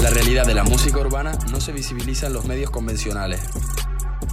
La 0.00 0.10
realidad 0.10 0.46
de 0.46 0.54
la 0.54 0.64
música 0.64 0.98
urbana 0.98 1.32
no 1.50 1.60
se 1.60 1.72
visibiliza 1.72 2.26
en 2.26 2.32
los 2.32 2.46
medios 2.46 2.70
convencionales. 2.70 3.40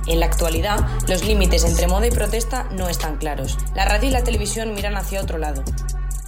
En 0.05 0.21
la 0.21 0.27
actualidad, 0.27 0.87
los 1.09 1.25
límites 1.25 1.65
entre 1.65 1.87
moda 1.87 2.07
y 2.07 2.11
protesta 2.11 2.69
no 2.71 2.87
están 2.87 3.17
claros. 3.17 3.57
La 3.75 3.83
radio 3.83 4.07
y 4.09 4.11
la 4.11 4.23
televisión 4.23 4.73
miran 4.73 4.95
hacia 4.95 5.21
otro 5.21 5.37
lado. 5.37 5.63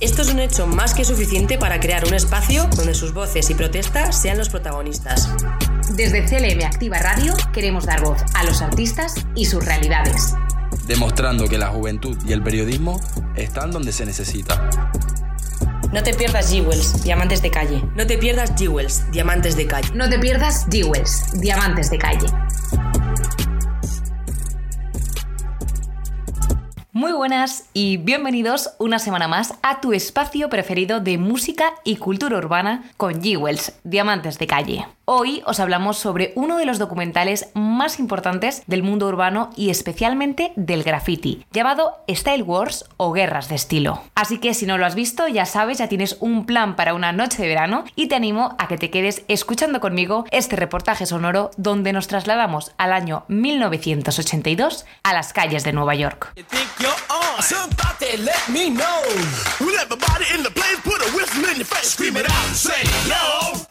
Esto 0.01 0.21
es 0.21 0.31
un 0.31 0.39
hecho 0.39 0.67
más 0.67 0.93
que 0.93 1.05
suficiente 1.05 1.57
para 1.57 1.79
crear 1.79 2.05
un 2.05 2.13
espacio 2.13 2.67
donde 2.75 2.93
sus 2.93 3.13
voces 3.13 3.49
y 3.49 3.55
protestas 3.55 4.21
sean 4.21 4.37
los 4.37 4.49
protagonistas. 4.49 5.29
Desde 5.91 6.25
CLM 6.25 6.65
Activa 6.65 6.99
Radio 6.99 7.33
queremos 7.53 7.85
dar 7.85 8.01
voz 8.01 8.21
a 8.33 8.43
los 8.43 8.61
artistas 8.61 9.15
y 9.35 9.45
sus 9.45 9.63
realidades. 9.63 10.35
Demostrando 10.85 11.47
que 11.47 11.57
la 11.57 11.67
juventud 11.67 12.17
y 12.25 12.33
el 12.33 12.43
periodismo 12.43 12.99
están 13.35 13.71
donde 13.71 13.93
se 13.93 14.05
necesita. 14.05 14.91
No 15.91 16.03
te 16.03 16.13
pierdas 16.13 16.51
Jewels, 16.51 17.03
Diamantes 17.03 17.41
de 17.41 17.49
Calle. 17.49 17.83
No 17.95 18.05
te 18.05 18.19
pierdas 18.19 18.53
Jewels, 18.55 19.09
Diamantes 19.11 19.55
de 19.55 19.65
Calle. 19.65 19.89
No 19.95 20.07
te 20.07 20.19
pierdas 20.19 20.67
Jewels, 20.69 21.31
Diamantes 21.41 21.89
de 21.89 21.97
Calle. 21.97 22.27
Muy 26.91 27.11
buenas 27.11 27.69
y 27.71 27.97
bienvenidos 27.97 28.71
una 28.79 28.97
semana 28.97 29.27
más 29.27 29.53
a 29.61 29.79
tu 29.79 29.93
espacio 29.93 30.49
preferido 30.49 30.99
de 30.99 31.19
música 31.19 31.75
y 31.83 31.97
cultura 31.97 32.39
urbana 32.39 32.89
con 32.97 33.21
Jewels, 33.21 33.73
Diamantes 33.83 34.39
de 34.39 34.47
Calle. 34.47 34.87
Hoy 35.05 35.43
os 35.45 35.59
hablamos 35.59 35.97
sobre 35.97 36.33
uno 36.35 36.57
de 36.57 36.65
los 36.65 36.79
documentales 36.79 37.49
más 37.53 37.99
importantes 37.99 38.63
del 38.65 38.81
mundo 38.81 39.07
urbano 39.07 39.51
y 39.55 39.69
especialmente 39.69 40.51
del 40.55 40.83
graffiti, 40.83 41.45
llamado 41.51 42.03
Style 42.07 42.43
Wars 42.43 42.85
o 42.97 43.11
Guerras 43.11 43.49
de 43.49 43.55
Estilo. 43.55 44.01
Así 44.15 44.39
que 44.39 44.55
si 44.55 44.65
no 44.65 44.79
lo 44.79 44.85
has 44.85 44.95
visto, 44.95 45.27
ya 45.27 45.45
sabes, 45.45 45.77
ya 45.77 45.89
tienes 45.89 46.17
un 46.19 46.45
plan 46.45 46.75
para 46.75 46.95
una 46.95 47.11
noche 47.11 47.41
de 47.41 47.47
verano 47.47 47.85
y 47.95 48.07
te 48.07 48.15
animo 48.15 48.55
a 48.57 48.67
que 48.67 48.77
te 48.77 48.89
quedes 48.89 49.23
escuchando 49.27 49.79
conmigo 49.79 50.25
este 50.31 50.55
reportaje 50.55 51.05
sonoro 51.05 51.51
donde 51.57 51.93
nos 51.93 52.07
trasladamos 52.07 52.71
al 52.77 52.93
año 52.93 53.25
1982 53.27 54.85
a 55.03 55.13
las 55.13 55.33
calles 55.33 55.63
de 55.63 55.73
Nueva 55.73 55.93
York. 55.93 56.33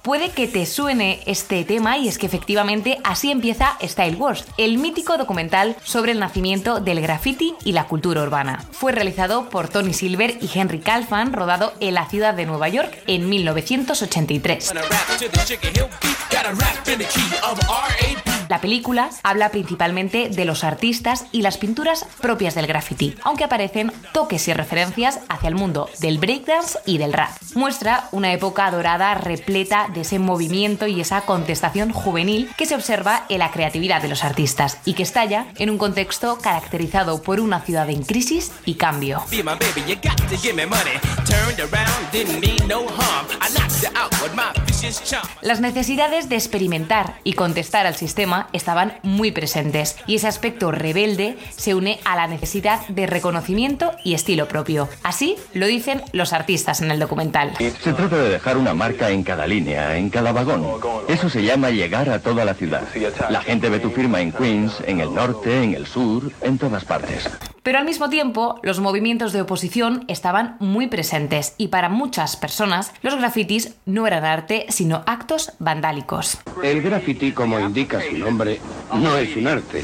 Puede 0.03 0.31
que 0.31 0.47
te 0.47 0.67
suene 0.67 1.23
este 1.27 1.65
tema 1.65 1.97
y 1.97 2.09
es 2.09 2.19
que 2.19 2.27
efectivamente 2.27 2.99
así 3.05 3.31
empieza 3.31 3.77
Style 3.83 4.17
Wars, 4.17 4.45
el 4.59 4.79
mítico 4.79 5.17
documental 5.17 5.77
sobre 5.83 6.13
el 6.13 6.21
nacimiento 6.21 6.81
del 6.81 7.01
graffiti 7.01 7.55
y 7.65 7.73
la 7.73 7.85
cultura 7.85 8.23
urbana. 8.23 8.65
Fue 8.73 8.93
realizado 8.93 9.49
por 9.49 9.69
Tony 9.69 9.95
Silver 9.95 10.37
y 10.41 10.51
Henry 10.53 10.81
Calfan, 10.81 11.33
rodado 11.33 11.73
en 11.81 11.95
la 11.95 12.09
ciudad 12.09 12.35
de 12.35 12.45
Nueva 12.47 12.69
York 12.69 13.03
en 13.07 13.29
1983. 13.29 14.73
La 18.49 18.61
película 18.61 19.11
habla 19.23 19.51
principalmente 19.51 20.31
de 20.31 20.45
los 20.45 20.65
artistas 20.65 21.27
y 21.33 21.43
las 21.43 21.59
pinturas 21.59 22.07
propias 22.21 22.55
del 22.55 22.67
graffiti, 22.67 23.15
aunque 23.23 23.45
aparecen 23.45 23.93
toques 24.13 24.49
y 24.49 24.55
referencias 24.55 25.21
hacia 25.29 25.49
el 25.49 25.55
mundo 25.55 25.91
del 26.01 26.19
breakdance 26.19 26.79
y 26.87 26.99
del 26.99 27.13
rap. 27.13 27.31
Muestra 27.55 28.09
una 28.11 28.33
época 28.33 28.71
dorada 28.71 29.15
repleta 29.15 29.89
de 29.93 30.01
ese 30.01 30.19
movimiento 30.19 30.87
y 30.87 31.01
esa 31.01 31.23
contestación 31.23 31.93
juvenil 31.93 32.51
que 32.57 32.67
se 32.67 32.75
observa 32.75 33.27
en 33.29 33.41
la 33.41 33.51
creatividad 33.51 34.01
de 34.01 34.09
los 34.09 34.25
artistas 34.25 34.79
y 34.85 34.95
que 34.95 35.03
estalla 35.03 35.47
en 35.57 35.69
un 35.69 35.77
contexto 35.77 36.39
caracterizado 36.39 37.23
por 37.23 37.41
una 37.41 37.61
ciudad 37.61 37.91
en 37.91 38.03
crisis 38.03 38.53
y 38.65 38.75
cambio. 38.75 39.23
Las 45.43 45.61
necesidades 45.61 46.29
de 46.29 46.37
experimentar 46.37 47.19
y 47.25 47.33
contestar 47.35 47.87
al 47.87 47.97
sistema 47.97 48.38
estaban 48.53 48.95
muy 49.03 49.33
presentes 49.33 49.97
y 50.07 50.17
ese 50.17 50.29
aspecto 50.29 50.71
rebelde 50.71 51.37
se 51.51 51.75
une 51.75 51.99
a 52.05 52.17
la 52.17 52.27
necesidad 52.27 52.87
de 52.89 53.07
reconocimiento 53.07 53.93
y 54.05 54.15
estilo 54.15 54.49
propio. 54.49 54.89
Así 55.03 55.37
lo 55.55 55.67
dicen 55.67 56.03
los 56.13 56.33
artistas 56.33 56.81
en 56.81 56.91
el 56.91 56.99
documental. 56.99 57.53
Se 57.59 57.93
trata 57.93 58.17
de 58.17 58.29
dejar 58.29 58.57
una 58.57 58.75
marca 58.75 59.11
en 59.11 59.23
cada 59.23 59.47
línea, 59.47 59.97
en 59.97 60.11
cada 60.11 60.33
vagón. 60.33 60.65
Eso 61.09 61.29
se 61.29 61.43
llama 61.43 61.71
llegar 61.71 62.11
a 62.11 62.21
toda 62.21 62.45
la 62.45 62.55
ciudad. 62.55 62.83
La 63.31 63.41
gente 63.41 63.69
ve 63.69 63.79
tu 63.81 63.91
firma 63.91 64.21
en 64.21 64.33
Queens, 64.33 64.83
en 64.87 65.01
el 65.01 65.13
norte, 65.13 65.63
en 65.63 65.75
el 65.75 65.87
sur, 65.87 66.31
en 66.41 66.59
todas 66.59 66.85
partes. 66.85 67.29
Pero 67.63 67.81
al 67.81 67.85
mismo 67.85 68.09
tiempo, 68.09 68.61
los 68.63 68.81
movimientos 68.81 69.35
de 69.35 69.43
oposición 69.43 70.05
estaban 70.09 70.57
muy 70.59 70.87
presentes 70.87 71.55
y 71.59 71.69
para 71.69 71.91
muchas 71.91 72.35
personas 72.37 72.93
los 73.03 73.17
grafitis 73.17 73.75
no 73.85 74.07
eran 74.07 74.25
arte, 74.25 74.65
sino 74.71 75.03
actos 75.07 75.53
vandálicos. 75.59 76.39
El 76.63 76.81
graffiti, 76.81 77.33
como 77.33 77.61
indica 77.61 78.01
su 78.01 78.17
nombre, 78.29 78.61
no 78.93 79.17
es 79.17 79.37
un 79.37 79.47
arte. 79.47 79.83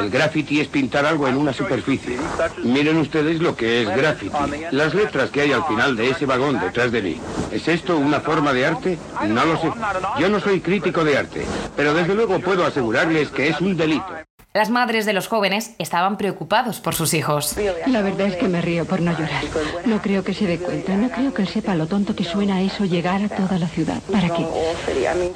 El 0.00 0.10
graffiti 0.10 0.60
es 0.60 0.68
pintar 0.68 1.04
algo 1.04 1.28
en 1.28 1.36
una 1.36 1.52
superficie. 1.52 2.16
Miren 2.64 2.96
ustedes 2.96 3.40
lo 3.40 3.54
que 3.56 3.82
es 3.82 3.88
graffiti. 3.88 4.36
Las 4.70 4.94
letras 4.94 5.30
que 5.30 5.42
hay 5.42 5.52
al 5.52 5.64
final 5.64 5.96
de 5.96 6.10
ese 6.10 6.26
vagón 6.26 6.58
detrás 6.60 6.90
de 6.92 7.02
mí. 7.02 7.20
¿Es 7.52 7.68
esto 7.68 7.98
una 7.98 8.20
forma 8.20 8.52
de 8.52 8.66
arte? 8.66 8.98
No 9.26 9.44
lo 9.44 9.60
sé. 9.60 9.70
Yo 10.18 10.28
no 10.28 10.40
soy 10.40 10.60
crítico 10.60 11.04
de 11.04 11.18
arte, 11.18 11.44
pero 11.76 11.92
desde 11.94 12.14
luego 12.14 12.38
puedo 12.40 12.64
asegurarles 12.64 13.28
que 13.28 13.48
es 13.48 13.60
un 13.60 13.76
delito. 13.76 14.27
Las 14.54 14.70
madres 14.70 15.04
de 15.04 15.12
los 15.12 15.28
jóvenes 15.28 15.72
estaban 15.78 16.16
preocupados 16.16 16.80
por 16.80 16.94
sus 16.94 17.12
hijos. 17.12 17.54
La 17.86 18.00
verdad 18.00 18.28
es 18.28 18.36
que 18.36 18.48
me 18.48 18.62
río 18.62 18.86
por 18.86 19.02
no 19.02 19.12
llorar. 19.12 19.44
No 19.84 20.00
creo 20.00 20.24
que 20.24 20.32
se 20.32 20.46
dé 20.46 20.58
cuenta, 20.58 20.94
no 20.96 21.10
creo 21.10 21.34
que 21.34 21.42
él 21.42 21.48
sepa 21.48 21.74
lo 21.74 21.86
tonto 21.86 22.16
que 22.16 22.24
suena 22.24 22.62
eso 22.62 22.86
llegar 22.86 23.22
a 23.22 23.28
toda 23.28 23.58
la 23.58 23.68
ciudad. 23.68 24.00
¿Para 24.10 24.30
qué? 24.30 24.46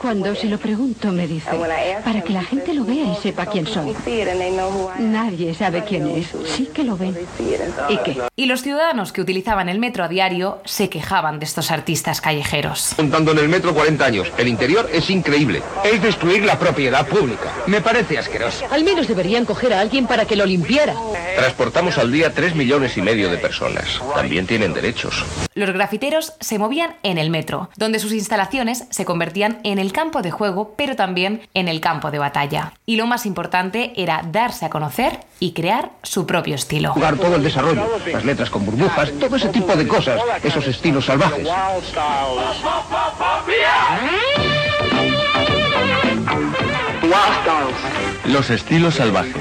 Cuando 0.00 0.34
se 0.34 0.46
lo 0.46 0.56
pregunto 0.58 1.12
me 1.12 1.26
dice, 1.26 1.50
para 2.02 2.22
que 2.22 2.32
la 2.32 2.42
gente 2.42 2.72
lo 2.72 2.84
vea 2.84 3.04
y 3.04 3.14
sepa 3.16 3.44
quién 3.44 3.66
soy. 3.66 3.94
Nadie 4.98 5.54
sabe 5.54 5.84
quién 5.84 6.08
es, 6.08 6.28
sí 6.46 6.70
que 6.72 6.82
lo 6.82 6.96
ven. 6.96 7.14
¿Y 7.90 7.98
qué? 7.98 8.16
Y 8.34 8.46
los 8.46 8.62
ciudadanos 8.62 9.12
que 9.12 9.20
utilizaban 9.20 9.68
el 9.68 9.78
metro 9.78 10.04
a 10.04 10.08
diario 10.08 10.62
se 10.64 10.88
quejaban 10.88 11.38
de 11.38 11.44
estos 11.44 11.70
artistas 11.70 12.22
callejeros. 12.22 12.94
Montando 12.96 13.32
en 13.32 13.38
el 13.40 13.48
metro 13.50 13.74
40 13.74 14.04
años. 14.04 14.32
El 14.38 14.48
interior 14.48 14.88
es 14.90 15.10
increíble. 15.10 15.62
Es 15.84 16.02
destruir 16.02 16.44
la 16.46 16.58
propiedad 16.58 17.06
pública. 17.06 17.52
Me 17.66 17.82
parece 17.82 18.16
asqueroso. 18.16 18.64
Al 18.70 18.82
menos 18.84 19.02
deberían 19.12 19.44
coger 19.44 19.74
a 19.74 19.80
alguien 19.80 20.06
para 20.06 20.24
que 20.24 20.36
lo 20.36 20.46
limpiara. 20.46 20.94
Transportamos 21.36 21.98
al 21.98 22.10
día 22.10 22.32
3 22.32 22.54
millones 22.54 22.96
y 22.96 23.02
medio 23.02 23.30
de 23.30 23.36
personas. 23.36 24.00
También 24.14 24.46
tienen 24.46 24.72
derechos. 24.72 25.22
Los 25.54 25.70
grafiteros 25.70 26.32
se 26.40 26.58
movían 26.58 26.96
en 27.02 27.18
el 27.18 27.28
metro, 27.28 27.68
donde 27.76 27.98
sus 27.98 28.12
instalaciones 28.12 28.84
se 28.88 29.04
convertían 29.04 29.60
en 29.64 29.78
el 29.78 29.92
campo 29.92 30.22
de 30.22 30.30
juego, 30.30 30.74
pero 30.78 30.96
también 30.96 31.42
en 31.52 31.68
el 31.68 31.82
campo 31.82 32.10
de 32.10 32.20
batalla. 32.20 32.72
Y 32.86 32.96
lo 32.96 33.06
más 33.06 33.26
importante 33.26 33.92
era 33.96 34.22
darse 34.32 34.64
a 34.64 34.70
conocer 34.70 35.20
y 35.38 35.52
crear 35.52 35.90
su 36.02 36.24
propio 36.24 36.54
estilo. 36.54 36.94
Jugar 36.94 37.16
todo 37.16 37.36
el 37.36 37.42
desarrollo, 37.42 37.86
las 38.10 38.24
letras 38.24 38.48
con 38.48 38.64
burbujas, 38.64 39.10
todo 39.20 39.36
ese 39.36 39.48
tipo 39.48 39.76
de 39.76 39.86
cosas, 39.86 40.22
esos 40.42 40.66
estilos 40.66 41.04
salvajes. 41.04 41.46
Los 48.26 48.50
estilos 48.50 48.94
salvajes. 48.94 49.34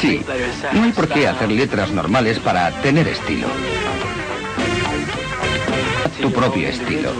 Sí, 0.00 0.24
no 0.72 0.84
hay 0.84 0.92
por 0.92 1.08
qué 1.08 1.28
hacer 1.28 1.50
letras 1.50 1.90
normales 1.90 2.38
para 2.38 2.70
tener 2.82 3.08
estilo. 3.08 3.46
Tu 6.20 6.30
propio 6.32 6.68
estilo. 6.68 7.10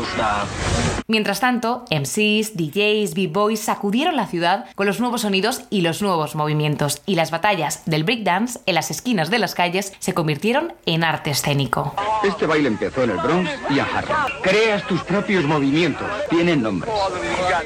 Mientras 1.09 1.41
tanto, 1.41 1.85
MCs, 1.91 2.57
DJs, 2.57 3.15
B-boys 3.15 3.61
sacudieron 3.61 4.15
la 4.17 4.27
ciudad 4.27 4.67
con 4.77 4.87
los 4.87 5.01
nuevos 5.01 5.23
sonidos 5.23 5.65
y 5.71 5.81
los 5.81 6.01
nuevos 6.01 6.37
movimientos, 6.37 7.03
y 7.05 7.17
las 7.17 7.33
batallas 7.33 7.83
del 7.85 8.05
breakdance 8.05 8.61
en 8.67 8.77
las 8.77 8.91
esquinas 8.93 9.29
de 9.29 9.41
las 9.41 9.55
calles 9.55 9.93
se 9.99 10.15
convirtieron 10.15 10.73
en 10.87 11.03
arte 11.03 11.31
escénico. 11.31 11.95
Este 12.23 12.47
baile 12.47 12.69
empezó 12.69 13.03
en 13.03 13.11
el 13.11 13.19
Bronx 13.19 13.51
y 13.71 13.81
a 13.81 13.85
Harlem. 13.85 14.17
Creas 14.43 14.87
tus 14.87 15.03
propios 15.03 15.45
movimientos. 15.45 16.07
Tienen 16.31 16.63
nombres. 16.63 16.95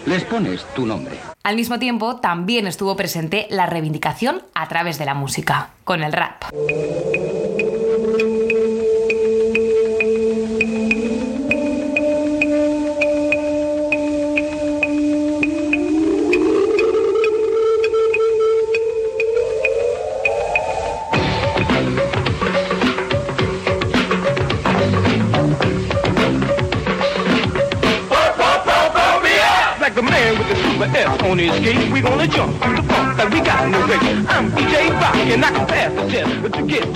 Les 0.07 0.25
pones 0.25 0.65
tu 0.75 0.87
nombre. 0.87 1.17
Al 1.47 1.55
mismo 1.55 1.79
tiempo, 1.79 2.17
también 2.17 2.67
estuvo 2.67 2.97
presente 2.97 3.47
la 3.51 3.67
reivindicación 3.67 4.43
a 4.53 4.67
través 4.67 4.99
de 4.99 5.05
la 5.05 5.15
música, 5.15 5.71
con 5.85 6.03
el 6.03 6.13
rap. 6.13 6.43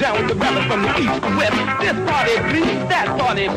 Down 0.00 0.16
with 0.16 0.28
the 0.28 0.34
rebels 0.34 0.64
from 0.64 0.82
the 0.82 0.98
east 0.98 1.22
to 1.22 1.28
west. 1.36 1.56
This 1.80 1.92
party 2.08 2.36
bleeds, 2.48 2.88
that 2.88 3.06
party. 3.18 3.48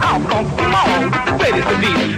I'll 0.00 0.20
funk 0.30 0.48
them 0.56 0.74
all 0.74 1.02
with 1.02 1.12
the 1.12 1.36
greatest 1.38 1.68
of 1.68 1.80
these. 1.80 2.17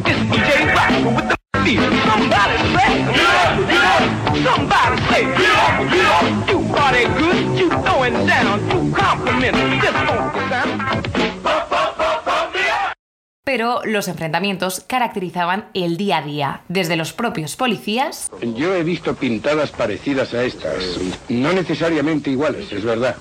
Los 13.85 14.09
enfrentamientos 14.09 14.85
caracterizaban 14.87 15.67
el 15.75 15.97
día 15.97 16.19
a 16.19 16.23
día, 16.23 16.61
desde 16.69 16.97
los 16.97 17.13
propios 17.13 17.57
policías. 17.57 18.31
Yo 18.43 18.75
he 18.75 18.83
visto 18.83 19.15
pintadas 19.15 19.71
parecidas 19.71 20.35
a 20.35 20.45
estas, 20.45 20.99
no 21.29 21.53
necesariamente 21.53 22.31
iguales, 22.31 22.73
es 22.73 22.85
verdad, 22.85 23.17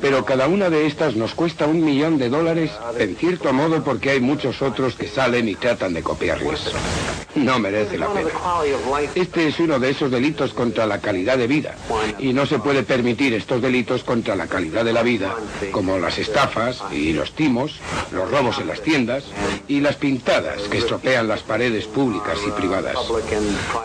pero 0.00 0.24
cada 0.24 0.46
una 0.46 0.70
de 0.70 0.86
estas 0.86 1.16
nos 1.16 1.34
cuesta 1.34 1.66
un 1.66 1.84
millón 1.84 2.18
de 2.18 2.28
dólares, 2.28 2.70
en 2.98 3.16
cierto 3.16 3.52
modo 3.52 3.82
porque 3.82 4.10
hay 4.10 4.20
muchos 4.20 4.62
otros 4.62 4.94
que 4.94 5.08
salen 5.08 5.48
y 5.48 5.54
tratan 5.54 5.94
de 5.94 6.02
copiarles. 6.02 6.72
No 7.34 7.58
merece 7.58 7.96
la 7.96 8.08
pena. 8.08 8.30
Este 9.14 9.48
es 9.48 9.60
uno 9.60 9.78
de 9.78 9.90
esos 9.90 10.10
delitos 10.10 10.52
contra 10.52 10.86
la 10.86 10.98
calidad 10.98 11.38
de 11.38 11.46
vida, 11.46 11.74
y 12.18 12.32
no 12.32 12.46
se 12.46 12.58
puede 12.58 12.82
permitir 12.82 13.34
estos 13.34 13.62
delitos 13.62 14.04
contra 14.04 14.36
la 14.36 14.46
calidad 14.46 14.84
de 14.84 14.92
la 14.92 15.02
vida, 15.02 15.34
como 15.70 15.98
las 15.98 16.18
estafas 16.18 16.82
y 16.92 17.12
los 17.12 17.32
timos, 17.32 17.78
los 18.12 18.30
robos 18.30 18.58
en 18.58 18.68
las 18.68 18.82
tiendas, 18.82 19.24
y 19.68 19.79
las 19.80 19.96
pintadas 19.96 20.62
que 20.70 20.78
estropean 20.78 21.28
las 21.28 21.42
paredes 21.42 21.86
públicas 21.86 22.38
y 22.46 22.50
privadas. 22.50 22.96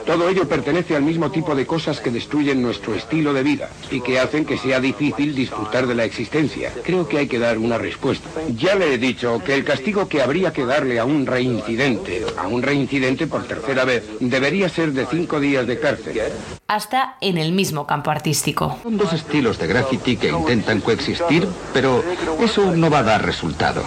Todo 0.05 0.29
ello 0.29 0.47
pertenece 0.47 0.95
al 0.95 1.03
mismo 1.03 1.31
tipo 1.31 1.55
de 1.55 1.65
cosas 1.65 1.99
que 1.99 2.11
destruyen 2.11 2.61
nuestro 2.61 2.93
estilo 2.95 3.33
de 3.33 3.43
vida 3.43 3.69
y 3.91 4.01
que 4.01 4.19
hacen 4.19 4.45
que 4.45 4.57
sea 4.57 4.79
difícil 4.79 5.35
disfrutar 5.35 5.87
de 5.87 5.95
la 5.95 6.03
existencia. 6.03 6.71
Creo 6.83 7.07
que 7.07 7.19
hay 7.19 7.27
que 7.27 7.39
dar 7.39 7.57
una 7.57 7.77
respuesta. 7.77 8.29
Ya 8.55 8.75
le 8.75 8.93
he 8.93 8.97
dicho 8.97 9.41
que 9.43 9.53
el 9.53 9.63
castigo 9.63 10.07
que 10.07 10.21
habría 10.21 10.53
que 10.53 10.65
darle 10.65 10.99
a 10.99 11.05
un 11.05 11.25
reincidente, 11.25 12.25
a 12.37 12.47
un 12.47 12.61
reincidente 12.61 13.27
por 13.27 13.43
tercera 13.43 13.85
vez, 13.85 14.03
debería 14.19 14.69
ser 14.69 14.91
de 14.91 15.05
cinco 15.05 15.39
días 15.39 15.67
de 15.67 15.79
cárcel. 15.79 16.21
Hasta 16.67 17.17
en 17.21 17.37
el 17.37 17.51
mismo 17.51 17.85
campo 17.85 18.11
artístico. 18.11 18.77
Son 18.83 18.97
dos 18.97 19.13
estilos 19.13 19.57
de 19.57 19.67
graffiti 19.67 20.17
que 20.17 20.29
intentan 20.29 20.81
coexistir, 20.81 21.47
pero 21.73 22.03
eso 22.41 22.75
no 22.75 22.89
va 22.89 22.99
a 22.99 23.03
dar 23.03 23.25
resultado. 23.25 23.83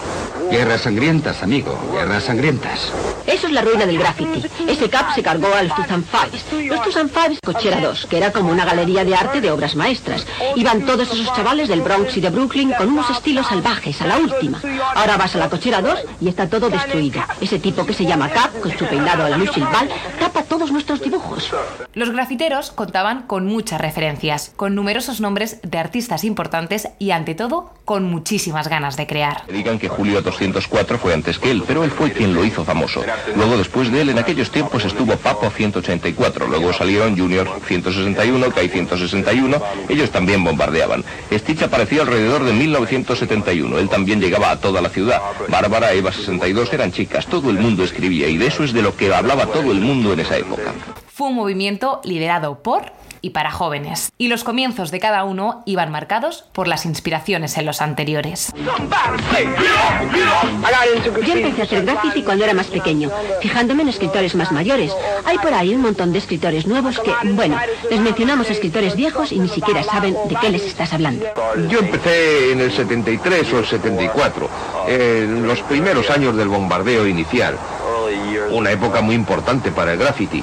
Guerras 0.50 0.82
sangrientas, 0.82 1.42
amigo, 1.42 1.78
guerras 1.98 2.24
sangrientas. 2.24 2.92
Eso 3.26 3.46
es 3.46 3.52
la 3.52 3.62
ruina 3.62 3.84
del 3.84 3.98
graffiti. 3.98 4.44
Ese 4.66 4.88
cap 4.88 5.14
se 5.14 5.22
cargó 5.22 5.52
a 5.54 5.62
los 5.62 5.74
Tuzan 5.74 6.04
Fives. 6.04 6.68
Los 6.68 6.82
Tuzan 6.82 7.10
Fives, 7.10 7.38
Cochera 7.44 7.80
2, 7.80 8.06
que 8.06 8.16
era 8.16 8.32
como 8.32 8.50
una 8.50 8.64
galería 8.64 9.04
de 9.04 9.14
arte 9.14 9.40
de 9.40 9.50
obras 9.50 9.76
maestras. 9.76 10.26
Iban 10.56 10.86
todos 10.86 11.12
esos 11.12 11.34
chavales 11.34 11.68
del 11.68 11.82
Bronx 11.82 12.16
y 12.16 12.20
de 12.20 12.30
Brooklyn 12.30 12.72
con 12.72 12.88
unos 12.88 13.10
estilos 13.10 13.46
salvajes, 13.46 14.00
a 14.00 14.06
la 14.06 14.18
última. 14.18 14.60
Ahora 14.94 15.16
vas 15.16 15.34
a 15.34 15.38
la 15.38 15.50
Cochera 15.50 15.82
2 15.82 15.98
y 16.20 16.28
está 16.28 16.48
todo 16.48 16.70
destruido. 16.70 17.20
Ese 17.40 17.58
tipo 17.58 17.84
que 17.84 17.92
se 17.92 18.06
llama 18.06 18.30
Cap, 18.30 18.58
con 18.60 18.76
su 18.76 18.86
peinado 18.86 19.24
a 19.24 19.28
la 19.28 19.36
Lucille 19.36 19.66
Ball, 19.66 19.90
tapa 20.18 20.42
todos 20.44 20.72
nuestros 20.72 21.00
dibujos. 21.00 21.52
Los 21.94 22.10
grafiteros 22.10 22.70
contaban 22.70 23.22
con 23.22 23.46
muchas 23.46 23.80
referencias, 23.80 24.52
con 24.56 24.74
numerosos 24.74 25.20
nombres 25.20 25.60
de 25.62 25.78
artistas 25.78 26.24
importantes 26.24 26.88
y, 26.98 27.10
ante 27.10 27.34
todo, 27.34 27.74
con 27.84 28.04
muchísimas 28.04 28.68
ganas 28.68 28.96
de 28.96 29.06
crear. 29.06 29.42
Digan 29.48 29.78
que 29.78 29.88
Julio 29.88 30.22
204 30.22 30.98
fue 30.98 31.14
antes 31.14 31.38
que 31.38 31.50
él, 31.50 31.64
pero 31.66 31.84
fue 31.90 32.12
quien 32.12 32.34
lo 32.34 32.44
hizo 32.44 32.64
famoso. 32.64 33.02
Luego, 33.36 33.56
después 33.56 33.90
de 33.90 34.00
él, 34.00 34.10
en 34.10 34.18
aquellos 34.18 34.50
tiempos 34.50 34.84
estuvo 34.84 35.16
Papo 35.16 35.50
184, 35.50 36.46
luego 36.46 36.72
salieron 36.72 37.16
Junior 37.16 37.48
161, 37.66 38.50
Kai 38.50 38.68
161, 38.68 39.60
ellos 39.88 40.10
también 40.10 40.44
bombardeaban. 40.44 41.04
Stitch 41.32 41.62
apareció 41.62 42.02
alrededor 42.02 42.44
de 42.44 42.52
1971, 42.52 43.78
él 43.78 43.88
también 43.88 44.20
llegaba 44.20 44.50
a 44.50 44.60
toda 44.60 44.80
la 44.80 44.88
ciudad. 44.88 45.20
Bárbara, 45.48 45.92
Eva 45.92 46.12
62 46.12 46.72
eran 46.72 46.92
chicas, 46.92 47.26
todo 47.26 47.50
el 47.50 47.58
mundo 47.58 47.84
escribía 47.84 48.28
y 48.28 48.36
de 48.36 48.46
eso 48.46 48.64
es 48.64 48.72
de 48.72 48.82
lo 48.82 48.96
que 48.96 49.12
hablaba 49.12 49.46
todo 49.46 49.72
el 49.72 49.80
mundo 49.80 50.12
en 50.12 50.20
esa 50.20 50.36
época. 50.36 50.74
Fue 51.12 51.28
un 51.28 51.34
movimiento 51.34 52.00
liderado 52.04 52.62
por 52.62 52.97
y 53.20 53.30
para 53.30 53.50
jóvenes. 53.50 54.12
Y 54.18 54.28
los 54.28 54.44
comienzos 54.44 54.90
de 54.90 55.00
cada 55.00 55.24
uno 55.24 55.62
iban 55.66 55.90
marcados 55.90 56.44
por 56.52 56.68
las 56.68 56.86
inspiraciones 56.86 57.56
en 57.58 57.66
los 57.66 57.80
anteriores. 57.80 58.52
Yo 61.26 61.32
empecé 61.32 61.62
a 61.62 61.64
hacer 61.64 61.84
graffiti 61.84 62.22
cuando 62.22 62.44
era 62.44 62.54
más 62.54 62.66
pequeño, 62.66 63.10
fijándome 63.40 63.82
en 63.82 63.88
escritores 63.88 64.34
más 64.34 64.52
mayores. 64.52 64.92
Hay 65.24 65.38
por 65.38 65.54
ahí 65.54 65.74
un 65.74 65.82
montón 65.82 66.12
de 66.12 66.18
escritores 66.18 66.66
nuevos 66.66 67.00
que, 67.00 67.12
bueno, 67.32 67.58
les 67.90 68.00
mencionamos 68.00 68.50
escritores 68.50 68.96
viejos 68.96 69.32
y 69.32 69.38
ni 69.38 69.48
siquiera 69.48 69.82
saben 69.82 70.16
de 70.28 70.36
qué 70.36 70.50
les 70.50 70.64
estás 70.64 70.92
hablando. 70.92 71.26
Yo 71.68 71.78
empecé 71.80 72.52
en 72.52 72.60
el 72.60 72.72
73 72.72 73.52
o 73.52 73.58
el 73.58 73.66
74, 73.66 74.50
en 74.88 75.46
los 75.46 75.60
primeros 75.62 76.10
años 76.10 76.36
del 76.36 76.48
bombardeo 76.48 77.06
inicial 77.06 77.56
una 78.50 78.70
época 78.70 79.00
muy 79.00 79.14
importante 79.14 79.70
para 79.70 79.92
el 79.92 79.98
graffiti. 79.98 80.42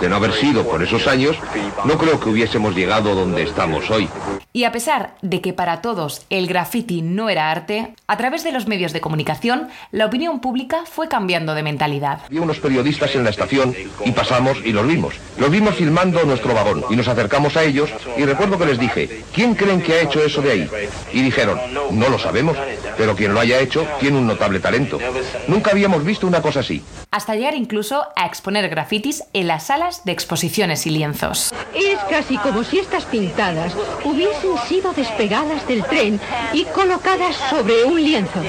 De 0.00 0.08
no 0.08 0.16
haber 0.16 0.32
sido 0.32 0.64
por 0.68 0.82
esos 0.82 1.06
años, 1.06 1.36
no 1.84 1.98
creo 1.98 2.20
que 2.20 2.28
hubiésemos 2.28 2.74
llegado 2.74 3.14
donde 3.14 3.42
estamos 3.42 3.90
hoy. 3.90 4.08
Y 4.52 4.64
a 4.64 4.70
pesar 4.70 5.16
de 5.20 5.40
que 5.40 5.52
para 5.52 5.80
todos 5.80 6.26
el 6.30 6.46
graffiti 6.46 7.02
no 7.02 7.28
era 7.28 7.50
arte, 7.50 7.94
a 8.06 8.16
través 8.16 8.44
de 8.44 8.52
los 8.52 8.68
medios 8.68 8.92
de 8.92 9.00
comunicación, 9.00 9.68
la 9.90 10.06
opinión 10.06 10.38
pública 10.40 10.84
fue 10.88 11.08
cambiando 11.08 11.54
de 11.54 11.64
mentalidad. 11.64 12.20
Había 12.26 12.42
unos 12.42 12.60
periodistas 12.60 13.16
en 13.16 13.24
la 13.24 13.30
estación 13.30 13.74
y 14.04 14.12
pasamos 14.12 14.58
y 14.64 14.72
los 14.72 14.86
vimos. 14.86 15.14
Los 15.38 15.50
vimos 15.50 15.74
filmando 15.74 16.22
nuestro 16.24 16.54
vagón 16.54 16.84
y 16.88 16.94
nos 16.94 17.08
acercamos 17.08 17.56
a 17.56 17.64
ellos 17.64 17.90
y 18.16 18.24
recuerdo 18.24 18.56
que 18.56 18.66
les 18.66 18.78
dije, 18.78 19.24
¿quién 19.34 19.56
creen 19.56 19.82
que 19.82 19.94
ha 19.94 20.02
hecho 20.02 20.24
eso 20.24 20.40
de 20.40 20.52
ahí? 20.52 20.70
Y 21.12 21.22
dijeron, 21.22 21.58
no 21.90 22.08
lo 22.08 22.18
sabemos, 22.20 22.56
pero 22.96 23.16
quien 23.16 23.34
lo 23.34 23.40
haya 23.40 23.58
hecho 23.58 23.84
tiene 23.98 24.18
un 24.18 24.26
notable 24.28 24.60
talento. 24.60 25.00
Nunca 25.48 25.72
habíamos 25.72 26.04
visto 26.04 26.28
una 26.28 26.40
cosa 26.40 26.60
así. 26.60 26.80
Hasta 27.24 27.36
llegar 27.36 27.54
incluso 27.54 28.04
a 28.16 28.26
exponer 28.26 28.68
grafitis 28.68 29.24
en 29.32 29.46
las 29.46 29.68
salas 29.68 30.04
de 30.04 30.12
exposiciones 30.12 30.86
y 30.86 30.90
lienzos. 30.90 31.54
Es 31.74 31.98
casi 32.10 32.36
como 32.36 32.62
si 32.64 32.78
estas 32.78 33.06
pintadas 33.06 33.74
hubiesen 34.04 34.58
sido 34.68 34.92
despegadas 34.92 35.66
del 35.66 35.82
tren 35.84 36.20
y 36.52 36.64
colocadas 36.64 37.34
sobre 37.48 37.84
un 37.84 37.96
lienzo. 37.96 38.42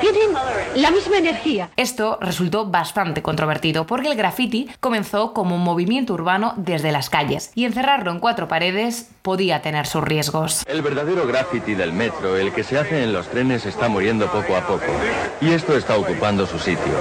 Tienen 0.00 0.30
la 0.76 0.92
misma 0.92 1.18
energía. 1.18 1.70
Esto 1.76 2.18
resultó 2.20 2.66
bastante 2.66 3.20
controvertido 3.20 3.84
porque 3.84 4.06
el 4.06 4.16
graffiti 4.16 4.70
comenzó 4.78 5.32
como 5.32 5.56
un 5.56 5.64
movimiento 5.64 6.14
urbano 6.14 6.54
desde 6.56 6.92
las 6.92 7.10
calles 7.10 7.50
y 7.56 7.64
encerrarlo 7.64 8.12
en 8.12 8.20
cuatro 8.20 8.46
paredes 8.46 9.08
podía 9.22 9.60
tener 9.60 9.86
sus 9.88 10.04
riesgos. 10.04 10.62
El 10.68 10.82
verdadero 10.82 11.26
graffiti 11.26 11.74
del 11.74 11.92
metro, 11.92 12.36
el 12.36 12.52
que 12.52 12.62
se 12.62 12.78
hace 12.78 13.02
en 13.02 13.12
los 13.12 13.26
trenes, 13.28 13.66
está 13.66 13.88
muriendo 13.88 14.30
poco 14.30 14.54
a 14.54 14.60
poco. 14.60 14.86
Y 15.40 15.50
esto 15.50 15.76
está 15.76 15.96
ocupando 15.96 16.46
su 16.46 16.60
sitio. 16.60 16.94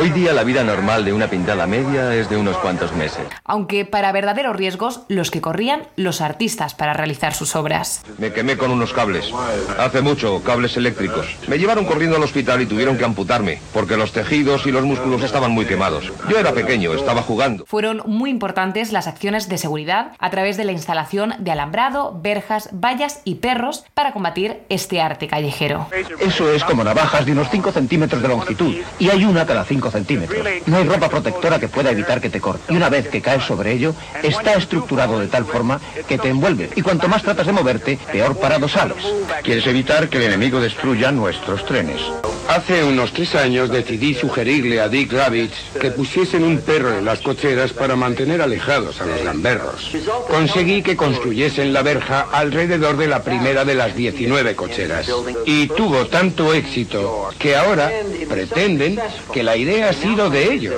Hoy 0.00 0.10
día 0.10 0.27
la 0.32 0.44
vida 0.44 0.64
normal 0.64 1.04
de 1.04 1.12
una 1.12 1.28
pintada 1.28 1.66
media 1.66 2.14
es 2.14 2.28
de 2.28 2.36
unos 2.36 2.56
cuantos 2.58 2.92
meses. 2.92 3.26
Aunque 3.44 3.84
para 3.84 4.12
verdaderos 4.12 4.56
riesgos 4.56 5.02
los 5.08 5.30
que 5.30 5.40
corrían 5.40 5.88
los 5.96 6.20
artistas 6.20 6.74
para 6.74 6.92
realizar 6.92 7.34
sus 7.34 7.56
obras. 7.56 8.02
Me 8.18 8.32
quemé 8.32 8.56
con 8.56 8.70
unos 8.70 8.92
cables. 8.92 9.32
Hace 9.78 10.00
mucho, 10.00 10.42
cables 10.42 10.76
eléctricos. 10.76 11.26
Me 11.46 11.58
llevaron 11.58 11.84
corriendo 11.84 12.16
al 12.16 12.22
hospital 12.22 12.62
y 12.62 12.66
tuvieron 12.66 12.96
que 12.98 13.04
amputarme, 13.04 13.60
porque 13.72 13.96
los 13.96 14.12
tejidos 14.12 14.66
y 14.66 14.72
los 14.72 14.84
músculos 14.84 15.22
estaban 15.22 15.52
muy 15.52 15.66
quemados. 15.66 16.12
Yo 16.28 16.38
era 16.38 16.52
pequeño, 16.52 16.92
estaba 16.92 17.22
jugando. 17.22 17.64
Fueron 17.66 18.02
muy 18.06 18.30
importantes 18.30 18.92
las 18.92 19.06
acciones 19.06 19.48
de 19.48 19.58
seguridad 19.58 20.12
a 20.18 20.30
través 20.30 20.56
de 20.56 20.64
la 20.64 20.72
instalación 20.72 21.34
de 21.38 21.50
alambrado, 21.50 22.18
verjas, 22.22 22.70
vallas 22.72 23.20
y 23.24 23.36
perros 23.36 23.84
para 23.94 24.12
combatir 24.12 24.62
este 24.68 25.00
arte 25.00 25.26
callejero. 25.26 25.88
Eso 26.20 26.52
es 26.52 26.64
como 26.64 26.84
navajas 26.84 27.24
de 27.26 27.32
unos 27.32 27.48
5 27.50 27.72
centímetros 27.72 28.22
de 28.22 28.28
longitud 28.28 28.74
y 28.98 29.08
hay 29.10 29.24
una 29.24 29.46
cada 29.46 29.64
5 29.64 29.90
centímetros. 29.90 30.17
No 30.66 30.76
hay 30.76 30.84
ropa 30.84 31.08
protectora 31.08 31.58
que 31.58 31.68
pueda 31.68 31.90
evitar 31.90 32.20
que 32.20 32.30
te 32.30 32.40
corte. 32.40 32.72
Y 32.72 32.76
una 32.76 32.88
vez 32.88 33.08
que 33.08 33.20
caes 33.20 33.44
sobre 33.44 33.72
ello, 33.72 33.94
está 34.22 34.54
estructurado 34.54 35.18
de 35.18 35.28
tal 35.28 35.44
forma 35.44 35.80
que 36.06 36.18
te 36.18 36.28
envuelve. 36.28 36.70
Y 36.76 36.82
cuanto 36.82 37.08
más 37.08 37.22
tratas 37.22 37.46
de 37.46 37.52
moverte, 37.52 37.98
peor 38.10 38.36
parado 38.36 38.68
sales. 38.68 38.98
Quieres 39.42 39.66
evitar 39.66 40.08
que 40.08 40.18
el 40.18 40.24
enemigo 40.24 40.60
destruya 40.60 41.12
nuestros 41.12 41.64
trenes. 41.64 42.00
Hace 42.48 42.82
unos 42.82 43.12
tres 43.12 43.34
años 43.34 43.70
decidí 43.70 44.14
sugerirle 44.14 44.80
a 44.80 44.88
Dick 44.88 45.12
Rabbit 45.12 45.52
que 45.78 45.90
pusiesen 45.90 46.44
un 46.44 46.58
perro 46.58 46.96
en 46.96 47.04
las 47.04 47.20
cocheras 47.20 47.74
para 47.74 47.94
mantener 47.94 48.40
alejados 48.40 49.02
a 49.02 49.06
los 49.06 49.22
gamberros. 49.22 49.90
Conseguí 50.28 50.82
que 50.82 50.96
construyesen 50.96 51.74
la 51.74 51.82
verja 51.82 52.26
alrededor 52.32 52.96
de 52.96 53.06
la 53.06 53.22
primera 53.22 53.66
de 53.66 53.74
las 53.74 53.94
19 53.94 54.56
cocheras. 54.56 55.10
Y 55.44 55.66
tuvo 55.68 56.06
tanto 56.06 56.54
éxito 56.54 57.28
que 57.38 57.54
ahora 57.54 57.90
pretenden 58.28 58.98
que 59.32 59.42
la 59.42 59.56
idea 59.56 59.90
ha 59.90 59.92
sido 59.92 60.07
de 60.16 60.52
ellos. 60.52 60.74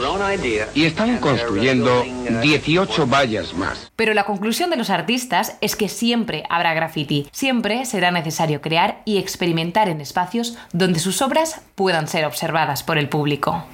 Y 0.75 0.85
están 0.85 1.19
construyendo 1.19 2.05
18 2.43 3.07
vallas 3.07 3.55
más. 3.55 3.91
Pero 3.97 4.15
la 4.15 4.25
conclusión 4.25 4.71
de 4.71 4.77
los 4.77 4.91
artistas 4.91 5.57
es 5.61 5.77
que 5.77 5.89
siempre 5.89 6.11
siempre 6.11 6.43
habrá 6.51 6.75
graffiti, 6.75 7.29
siempre 7.33 7.87
será 7.87 8.11
necesario 8.11 8.61
crear 8.61 9.01
y 9.05 9.19
experimentar 9.19 9.89
en 9.89 10.01
espacios 10.01 10.59
donde 10.73 10.99
sus 10.99 11.23
obras 11.23 11.61
puedan 11.77 12.09
ser 12.09 12.25
observadas 12.25 12.83
por 12.83 12.99
el 12.99 13.09
público. 13.09 13.65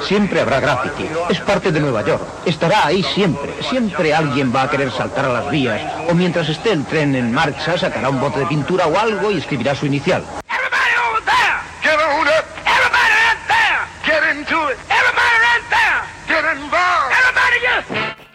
Siempre 0.00 0.40
habrá 0.40 0.58
graffiti, 0.58 1.04
es 1.28 1.38
parte 1.40 1.70
de 1.70 1.80
Nueva 1.80 2.02
York, 2.04 2.22
estará 2.46 2.86
ahí 2.86 3.02
siempre, 3.02 3.52
siempre 3.60 4.14
alguien 4.14 4.52
va 4.54 4.62
a 4.62 4.70
querer 4.70 4.90
saltar 4.90 5.26
a 5.26 5.32
las 5.32 5.50
vías 5.50 5.80
o 6.10 6.14
mientras 6.14 6.48
esté 6.48 6.72
el 6.72 6.84
tren 6.86 7.14
en 7.14 7.30
marcha 7.30 7.76
sacará 7.76 8.08
un 8.08 8.20
bote 8.20 8.40
de 8.40 8.46
pintura 8.46 8.86
o 8.86 8.98
algo 8.98 9.30
y 9.30 9.38
escribirá 9.38 9.74
su 9.74 9.86
inicial. 9.86 10.24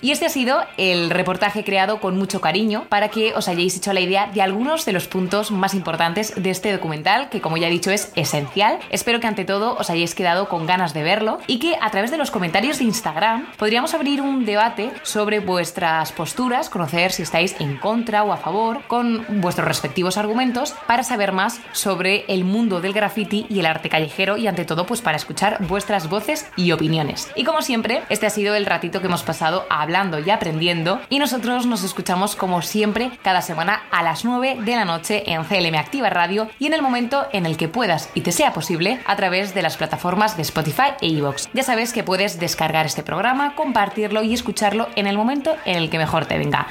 Y 0.04 0.12
este 0.12 0.26
ha 0.26 0.30
sido 0.30 0.66
el 0.76 1.10
reportaje 1.10 1.64
creado 1.64 2.02
con 2.02 2.18
mucho 2.18 2.42
cariño 2.42 2.84
para 2.90 3.08
que 3.08 3.34
os 3.36 3.48
hayáis 3.48 3.78
hecho 3.78 3.94
la 3.94 4.02
idea 4.02 4.28
de 4.34 4.42
algunos 4.42 4.84
de 4.84 4.92
los 4.92 5.08
puntos 5.08 5.50
más 5.50 5.74
importantes 5.74 6.34
de 6.36 6.50
este 6.50 6.74
documental, 6.74 7.30
que 7.30 7.40
como 7.40 7.56
ya 7.56 7.68
he 7.68 7.72
dicho 7.72 7.90
es 7.90 8.12
esencial. 8.18 8.80
Espero 8.90 9.22
que 9.22 9.28
ante 9.28 9.46
todo 9.46 9.78
os 9.78 9.90
hayáis 9.90 10.14
quedado 10.14 10.50
con 10.50 10.66
ganas 10.66 10.94
de 10.94 11.04
verlo 11.04 11.40
y 11.48 11.58
que 11.60 11.78
a 11.80 11.90
través 11.90 12.12
de 12.12 12.18
los 12.18 12.32
comentarios 12.32 12.80
de 12.80 12.84
Instagram 12.84 13.48
podríamos 13.56 13.94
abrir 13.94 14.20
un 14.20 14.44
debate 14.44 14.92
sobre 15.04 15.40
vuestras 15.40 16.12
posturas, 16.12 16.70
conocer 16.70 17.14
si 17.14 17.24
estáis 17.24 17.56
en 17.62 17.78
contra 17.78 18.24
o 18.24 18.34
a 18.34 18.38
favor, 18.38 18.82
con 18.88 19.26
vuestros 19.40 19.70
respectivos 19.70 20.18
argumentos, 20.18 20.76
para 20.86 21.04
saber 21.04 21.32
más 21.32 21.62
sobre 21.72 22.26
el 22.28 22.44
mundo 22.44 22.82
del 22.82 22.92
graffiti 22.92 23.46
y 23.48 23.62
el 23.62 23.66
arte 23.66 23.88
callejero 23.88 24.36
y 24.36 24.48
ante 24.48 24.66
todo 24.66 24.86
pues 24.86 25.00
para 25.00 25.16
escuchar 25.16 25.66
vuestras 25.66 26.10
voces 26.10 26.46
y 26.58 26.74
opiniones. 26.74 27.32
Y 27.38 27.46
como 27.46 27.62
siempre, 27.62 28.04
este 28.10 28.26
ha 28.26 28.30
sido 28.30 28.54
el 28.56 28.66
ratito 28.66 29.00
que 29.00 29.08
hemos 29.08 29.24
pasado 29.24 29.66
a 29.70 29.82
hablar 29.82 29.93
y 30.26 30.30
aprendiendo. 30.32 31.02
Y 31.10 31.20
nosotros 31.20 31.68
nos 31.68 31.84
escuchamos 31.84 32.36
como 32.36 32.64
siempre 32.64 33.12
cada 33.22 33.44
semana 33.44 33.84
a 33.92 34.02
las 34.02 34.26
9 34.26 34.58
de 34.62 34.76
la 34.76 34.86
noche 34.86 35.32
en 35.32 35.44
CLM 35.44 35.76
Activa 35.76 36.10
Radio 36.10 36.50
y 36.58 36.66
en 36.66 36.74
el 36.74 36.82
momento 36.82 37.28
en 37.32 37.46
el 37.46 37.58
que 37.58 37.68
puedas 37.68 38.10
y 38.16 38.22
te 38.22 38.32
sea 38.32 38.54
posible 38.54 39.00
a 39.06 39.16
través 39.16 39.54
de 39.54 39.62
las 39.62 39.78
plataformas 39.78 40.36
de 40.36 40.42
Spotify 40.42 40.94
e 41.00 41.08
iVoox. 41.10 41.50
Ya 41.54 41.62
sabes 41.62 41.94
que 41.94 42.04
puedes 42.04 42.40
descargar 42.40 42.88
este 42.88 43.04
programa, 43.04 43.54
compartirlo 43.56 44.24
y 44.24 44.34
escucharlo 44.34 44.90
en 44.96 45.06
el 45.06 45.16
momento 45.16 45.56
en 45.64 45.78
el 45.78 45.92
que 45.92 46.00
mejor 46.00 46.26
te 46.26 46.40
venga. 46.40 46.68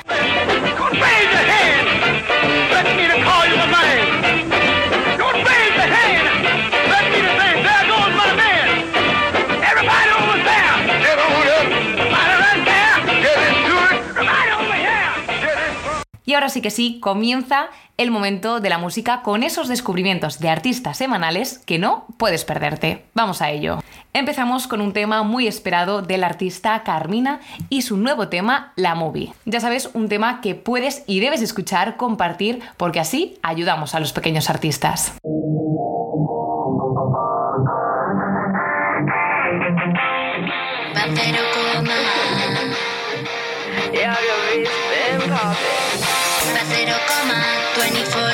Ahora 16.42 16.52
sí 16.52 16.60
que 16.60 16.70
sí, 16.70 16.98
comienza 17.00 17.68
el 17.96 18.10
momento 18.10 18.58
de 18.58 18.68
la 18.68 18.78
música 18.78 19.22
con 19.22 19.44
esos 19.44 19.68
descubrimientos 19.68 20.40
de 20.40 20.48
artistas 20.48 20.96
semanales 20.96 21.60
que 21.60 21.78
no 21.78 22.04
puedes 22.16 22.44
perderte. 22.44 23.04
Vamos 23.14 23.40
a 23.40 23.50
ello. 23.50 23.78
Empezamos 24.12 24.66
con 24.66 24.80
un 24.80 24.92
tema 24.92 25.22
muy 25.22 25.46
esperado 25.46 26.02
del 26.02 26.24
artista 26.24 26.82
Carmina 26.82 27.40
y 27.68 27.82
su 27.82 27.96
nuevo 27.96 28.26
tema, 28.26 28.72
La 28.74 28.96
Movie. 28.96 29.32
Ya 29.44 29.60
sabes, 29.60 29.90
un 29.94 30.08
tema 30.08 30.40
que 30.40 30.56
puedes 30.56 31.04
y 31.06 31.20
debes 31.20 31.42
escuchar, 31.42 31.96
compartir, 31.96 32.60
porque 32.76 32.98
así 32.98 33.38
ayudamos 33.42 33.94
a 33.94 34.00
los 34.00 34.12
pequeños 34.12 34.50
artistas. 34.50 35.12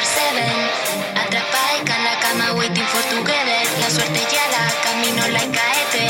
24-7 0.09 1.21
Atrapada 1.21 1.97
en 1.97 2.05
la 2.05 2.21
cama 2.21 2.53
waiting 2.55 2.85
for 2.85 3.03
together 3.11 3.63
La 3.81 3.91
suerte 3.91 4.21
ya 4.33 4.45
la 4.55 4.65
camino 4.85 5.29
like 5.29 5.53
caete. 5.53 6.07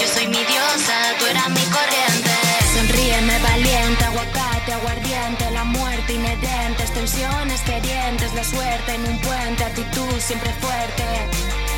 Yo 0.00 0.06
soy 0.08 0.26
mi 0.26 0.42
diosa, 0.44 0.96
tú 1.18 1.26
eras 1.26 1.48
mi 1.50 1.64
corriente. 1.76 2.30
Sonríeme 2.74 3.38
valiente, 3.38 4.04
aguacate, 4.04 4.72
aguardiente. 4.72 5.50
La 5.52 5.64
muerte 5.64 6.12
inherente, 6.12 6.82
tensiones 6.94 7.60
querientes. 7.62 8.34
La 8.34 8.44
suerte 8.44 8.94
en 8.94 9.06
un 9.06 9.18
puente, 9.20 9.64
actitud 9.64 10.20
siempre 10.20 10.50
fuerte. 10.60 11.04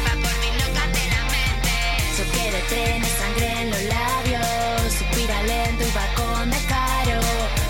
Va 0.07 0.13
por 0.23 0.35
mi 0.43 0.51
loca 0.61 0.85
de 0.97 1.05
la 1.15 1.23
mente 1.35 1.75
Yo 2.17 2.25
quiere 2.35 2.61
trenes, 2.71 3.13
sangre 3.21 3.47
en 3.63 3.71
los 3.71 3.83
labios. 3.97 4.93
Suspira 4.99 5.43
lento 5.43 5.85
y 5.85 5.93
va 5.99 6.07
con 6.19 6.51
descaro. 6.51 7.21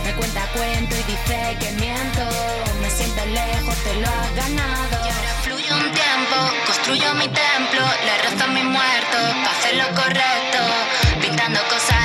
Me 0.05 0.13
cuenta 0.15 0.43
cuento 0.55 0.95
y 0.97 1.03
dice 1.13 1.57
que 1.61 1.71
miento. 1.73 2.25
Me 2.81 2.91
siento 2.91 3.23
ganado. 4.39 4.97
Y 5.05 5.09
ahora 5.15 5.33
fluye 5.43 5.71
un 5.73 5.91
tiempo, 6.03 6.37
construyo 6.67 7.15
mi 7.15 7.29
templo. 7.29 7.83
Le 8.07 8.15
rezo 8.25 8.45
a 8.45 8.47
mi 8.49 8.63
muerto 8.63 9.19
para 9.43 9.57
hacer 9.59 9.75
lo 9.83 9.89
correcto. 10.01 10.61
Pintando 11.21 11.61
cosas 11.69 11.98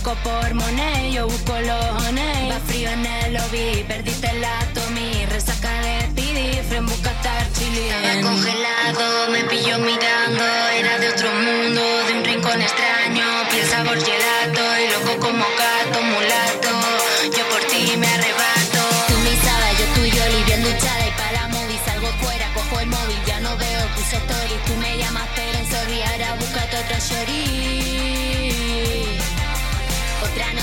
loco 0.00 0.16
por 0.22 0.54
monet, 0.54 1.12
yo 1.12 1.26
busco 1.26 1.52
los 1.60 2.02
honey. 2.02 2.48
Va 2.50 2.58
frío 2.66 2.90
en 2.90 3.06
el 3.06 3.34
lobby, 3.34 3.84
perdiste 3.86 4.32
la 4.34 4.58
Tommy, 4.74 5.26
resaca 5.26 5.72
de 5.80 6.08
pidi, 6.14 6.60
fren 6.68 6.86
busca 6.86 7.10
estar 7.10 7.52
chili. 7.52 7.88
Estaba 7.88 8.20
congelado, 8.22 9.30
me 9.30 9.44
pilló 9.44 9.78
mirando, 9.78 10.44
era 10.80 10.98
de 10.98 11.08
otro 11.08 11.28
mundo, 11.32 11.82
de 12.06 12.12
un 12.18 12.24
rincón 12.24 12.62
extraño, 12.62 13.26
piel 13.50 13.66
sabor 13.66 13.98
gelato 13.98 14.62
y 14.82 14.86
loco 14.92 15.20
como 15.26 15.44
gato, 15.62 16.02
mulato. 16.02 16.72
Yo 17.36 17.44
por 17.50 17.62
ti 17.70 17.96
me 17.96 18.06
arrebato. 18.06 18.82
Tú 19.08 19.14
mi 19.24 19.34
yo 19.80 19.86
tuyo, 19.94 20.22
bien 20.46 20.62
duchada 20.62 21.06
y 21.06 21.10
pa' 21.10 21.32
la 21.32 21.48
movie 21.48 21.78
salgo 21.84 22.08
fuera, 22.22 22.46
cojo 22.54 22.80
el 22.80 22.86
móvil, 22.86 23.18
ya 23.26 23.40
no 23.40 23.56
veo 23.56 23.80
tus 23.96 24.12
stories. 24.12 24.64
Tú 24.66 24.74
me 24.76 24.96
llamas, 24.98 25.28
pero 25.34 25.58
en 25.58 25.66
sorry, 25.70 26.02
ahora 26.02 26.34
búscate 26.36 26.76
otra 26.76 26.98
shorty. 26.98 28.29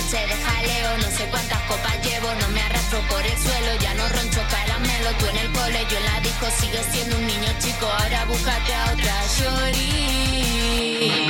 Noche 0.08 0.26
de 0.26 0.36
jaleo, 0.36 0.98
no 1.00 1.10
sé 1.18 1.26
cuántas 1.30 1.60
copas 1.64 2.02
llevo, 2.02 2.34
no 2.40 2.48
me 2.54 2.62
arrastro 2.62 3.02
por 3.10 3.26
el 3.26 3.38
suelo, 3.38 3.76
ya 3.82 3.94
no 3.96 4.08
roncho 4.08 4.42
caramelo. 4.50 5.12
Tú 5.20 5.26
en 5.26 5.36
el 5.36 5.52
cole, 5.52 5.86
yo 5.92 5.98
en 5.98 6.06
la 6.06 6.22
disco, 6.22 6.46
sigues 6.62 6.86
siendo 6.94 7.18
un 7.18 7.28
niño 7.28 7.52
chico, 7.60 7.86
ahora 7.86 8.24
búscate 8.24 8.74
a 8.74 8.94
otra 8.94 9.22
shorty. 9.36 11.30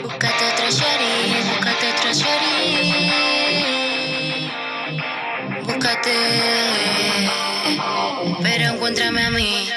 Búscate 0.00 0.44
otra 0.52 0.70
shorty, 0.70 1.10
búscate 1.50 1.90
otra 1.90 2.12
shorty. 2.12 2.46
Búscate, 5.64 6.14
pero 8.44 8.64
encuéntrame 8.74 9.24
a 9.24 9.30
mí. 9.30 9.75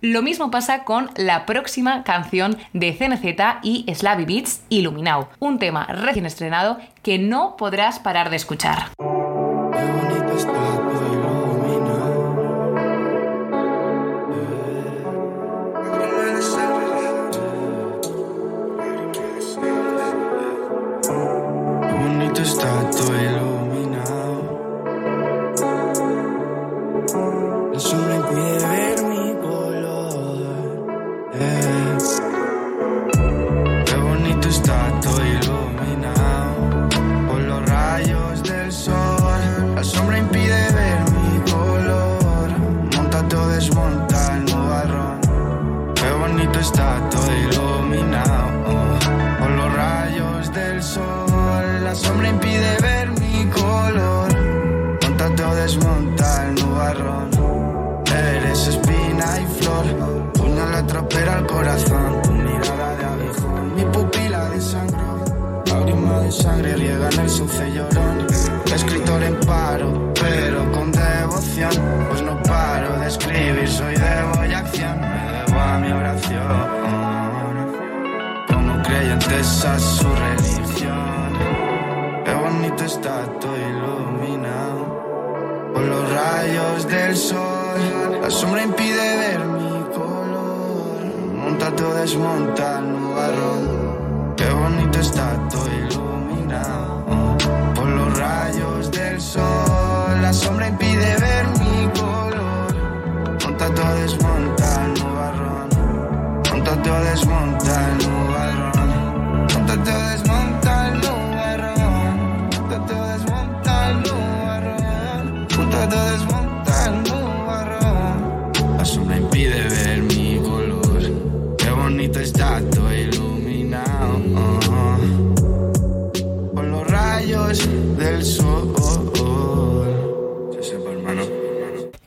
Lo 0.00 0.22
mismo 0.22 0.50
pasa 0.50 0.84
con 0.84 1.10
la 1.16 1.44
próxima 1.44 2.04
canción 2.04 2.56
de 2.72 2.94
CNZ 2.94 3.60
y 3.62 3.84
Slavy 3.94 4.24
Beats, 4.24 4.62
Illuminau, 4.70 5.28
un 5.40 5.58
tema 5.58 5.84
recién 5.86 6.24
estrenado 6.24 6.78
que 7.02 7.18
no 7.18 7.54
podrás 7.56 7.98
parar 7.98 8.30
de 8.30 8.36
escuchar. 8.36 8.92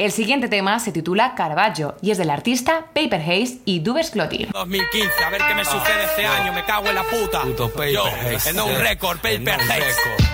El 0.03 0.11
siguiente 0.11 0.49
tema 0.49 0.81
se 0.81 0.91
titula 0.91 1.33
Caravaggio 1.33 1.95
y 2.01 2.11
es 2.11 2.17
del 2.17 2.29
artista 2.29 2.87
Paper 2.93 3.21
Haze 3.21 3.59
y 3.63 3.79
Dubes 3.79 4.11
Clotti. 4.11 4.47
2015, 4.51 5.23
a 5.23 5.29
ver 5.29 5.41
qué 5.47 5.55
me 5.55 5.63
sucede 5.63 6.03
este 6.03 6.25
año, 6.25 6.51
me 6.51 6.65
cago 6.65 6.87
en 6.87 6.95
la 6.95 7.03
puta. 7.03 7.39
Puto 7.43 7.69
Paper 7.69 7.93
Yo, 7.93 8.03
Haze. 8.05 8.49
en 8.49 8.59
un 8.59 8.75
récord, 8.79 9.17
En 9.25 9.45
Paper 9.45 9.61
un 9.63 9.71
Haze. 9.71 9.79
récord. 9.79 10.25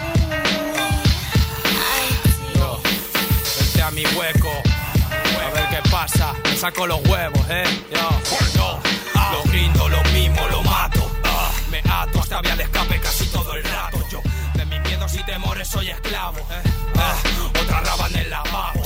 Vente 3.59 3.81
a 3.83 3.91
mi 3.91 4.01
hueco, 4.17 4.49
a 4.49 5.53
ver 5.53 5.67
qué 5.69 5.89
pasa. 5.91 6.33
Me 6.45 6.57
saco 6.57 6.87
los 6.87 6.99
huevos, 7.07 7.45
eh. 7.51 7.63
Yo, 7.93 8.09
yo, 8.55 8.79
ah. 9.13 9.31
lo 9.33 9.43
grindo, 9.51 9.87
lo 9.87 10.01
mimo, 10.05 10.47
lo 10.49 10.63
mato. 10.63 11.11
Ah, 11.25 11.51
me 11.69 11.79
ato 11.87 12.21
hasta 12.21 12.41
vía 12.41 12.55
de 12.55 12.63
escape 12.63 12.99
casi 12.99 13.27
todo 13.27 13.53
el 13.53 13.63
rato. 13.65 13.99
Yo, 14.09 14.19
de 14.55 14.65
mis 14.65 14.79
miedos 14.81 15.13
y 15.13 15.23
temores 15.25 15.67
soy 15.67 15.91
esclavo. 15.91 16.39
eh. 16.39 16.69
Ah, 16.95 17.13
otra 17.61 17.81
raba 17.81 18.07
en 18.07 18.15
el 18.15 18.29
lavabo. 18.31 18.78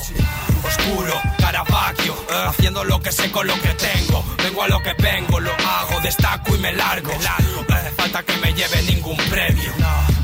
Oscuro, 0.84 1.14
Caravaggio, 1.38 2.14
eh, 2.30 2.46
haciendo 2.48 2.84
lo 2.84 3.00
que 3.00 3.12
sé 3.12 3.32
con 3.32 3.48
lo 3.48 3.54
que 3.62 3.70
tengo. 3.70 4.24
Vengo 4.44 4.64
a 4.64 4.68
lo 4.68 4.82
que 4.82 4.94
vengo, 5.02 5.40
lo 5.40 5.52
hago, 5.52 6.02
destaco 6.02 6.56
y 6.56 6.60
me 6.60 6.74
largo. 6.74 7.14
No 7.14 7.92
falta 7.96 8.24
que 8.24 8.36
me 8.38 8.54
lleve 8.54 8.82
ningún 8.84 9.16
premio. 9.30 9.72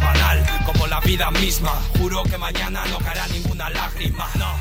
Banal, 0.02 0.46
como 0.66 0.86
la 0.88 1.00
vida 1.00 1.32
misma. 1.32 1.72
Juro 1.98 2.24
que 2.24 2.38
mañana 2.38 2.84
no 2.90 2.98
caerá 3.00 3.26
ninguna 3.30 3.70
lágrima. 3.70 4.28
No, 4.36 4.54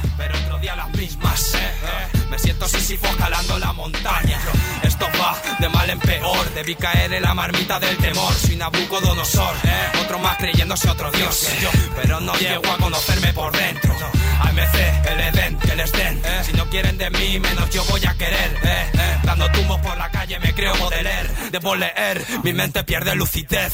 eh. 2.68 2.78
Siento 2.78 2.78
Sísifo 2.78 3.06
escalando 3.06 3.58
la 3.58 3.72
montaña. 3.72 4.38
Esto 4.82 5.06
va 5.20 5.36
de 5.58 5.68
mal 5.68 5.88
en 5.90 5.98
peor. 6.00 6.52
Debí 6.54 6.74
caer 6.74 7.12
en 7.12 7.22
la 7.22 7.34
marmita 7.34 7.78
del 7.80 7.96
temor. 7.98 8.32
Soy 8.34 8.56
Nabucodonosor. 8.56 9.54
eh. 9.64 9.98
Otro 10.02 10.18
más 10.18 10.36
creyéndose 10.38 10.88
otro 10.90 11.10
dios. 11.10 11.48
Yo, 11.60 11.70
pero 11.96 12.20
no 12.20 12.34
llego 12.34 12.70
a 12.72 12.76
conocerme 12.78 13.32
por 13.32 13.52
dentro. 13.56 13.94
AMC, 14.40 14.74
el 15.10 15.20
Edén, 15.20 15.58
que 15.58 15.74
les 15.74 15.92
den. 15.92 16.20
eh. 16.24 16.42
Si 16.44 16.52
no 16.52 16.68
quieren 16.70 16.96
de 16.98 17.10
mí, 17.10 17.38
menos 17.40 17.68
yo 17.70 17.84
voy 17.84 18.04
a 18.06 18.14
querer. 18.14 18.58
eh, 18.62 18.90
eh. 18.94 19.18
Dando 19.24 19.50
tumbos 19.50 19.80
por 19.80 19.96
la 19.96 20.10
calle 20.10 20.38
me 20.38 20.54
creo 20.54 20.74
modeler. 20.76 21.28
Debo 21.50 21.74
leer, 21.74 22.24
mi 22.42 22.52
mente 22.52 22.84
pierde 22.84 23.14
lucidez. 23.14 23.72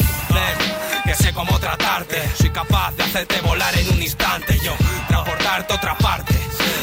Que 1.04 1.14
sé 1.14 1.32
cómo 1.34 1.58
tratarte. 1.60 2.16
Soy 2.38 2.50
capaz 2.50 2.92
de 2.92 3.02
hacerte 3.04 3.40
volar 3.42 3.76
en 3.78 3.88
un 3.90 4.02
instante. 4.02 4.58
Yo, 4.64 4.74
transportarte 5.08 5.72
a 5.72 5.76
otra 5.76 5.94
parte. 5.98 6.34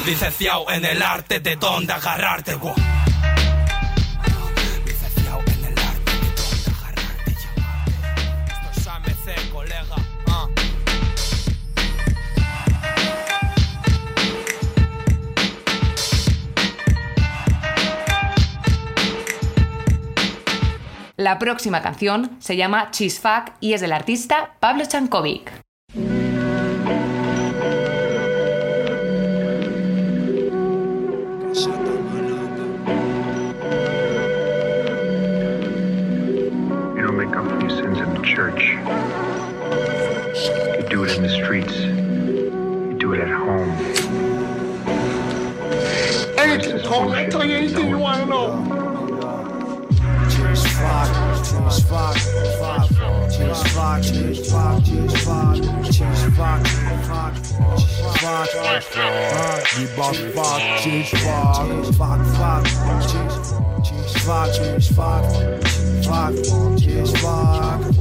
Licenciado 0.06 0.70
en 0.72 0.86
el 0.86 1.02
arte 1.02 1.40
de 1.40 1.56
dónde 1.56 1.94
agarrarte. 1.94 2.56
wow. 2.56 2.74
Ah. 2.78 2.92
La 21.22 21.38
próxima 21.38 21.84
canción 21.84 22.36
se 22.40 22.58
llama 22.58 22.90
Cheese 22.90 23.20
Fuck 23.20 23.54
y 23.60 23.74
es 23.74 23.82
del 23.82 23.94
artista 23.94 24.56
Pablo 24.60 24.86
Chankovic. 24.86 25.52
Church. 38.42 38.64
You 40.80 40.90
do 40.90 41.04
it 41.04 41.16
in 41.16 41.22
the 41.22 41.30
streets. 41.30 41.76
You 41.78 42.96
do 42.98 43.14
it 43.14 43.20
at 43.20 43.30
home. 43.30 43.70
Anything, 46.40 46.80
Cole. 46.80 47.12
I 47.12 47.30
tell 47.30 47.46
you 47.46 47.56
anything 47.56 47.90
you 47.90 48.00
want 48.00 48.22
to 48.22 48.26
know. 48.26 48.48
Cheers, 50.32 50.66
fuck, 50.66 51.10
cheers, 51.46 51.84
fuck, 51.86 52.18
fuck, 52.58 52.88
cheers, 53.32 53.62
fuck, 53.74 54.02
cheers, 54.02 54.52
fuck, 54.52 54.84
cheers, 54.86 55.14
fuck, 55.24 55.58
cheers, 55.92 56.22
fuck, 56.36 56.66
fuck, 57.06 57.36
fuck, 58.18 58.50
fuck, 58.82 59.64
give 59.78 59.98
a 59.98 60.14
fuck, 60.34 60.62
cheers, 60.82 61.10
fuck, 61.10 61.58
fuck, 61.94 62.22
fuck, 62.38 62.64
cheers, 63.06 63.36
cheers, 66.82 67.12
fuck, 67.22 68.01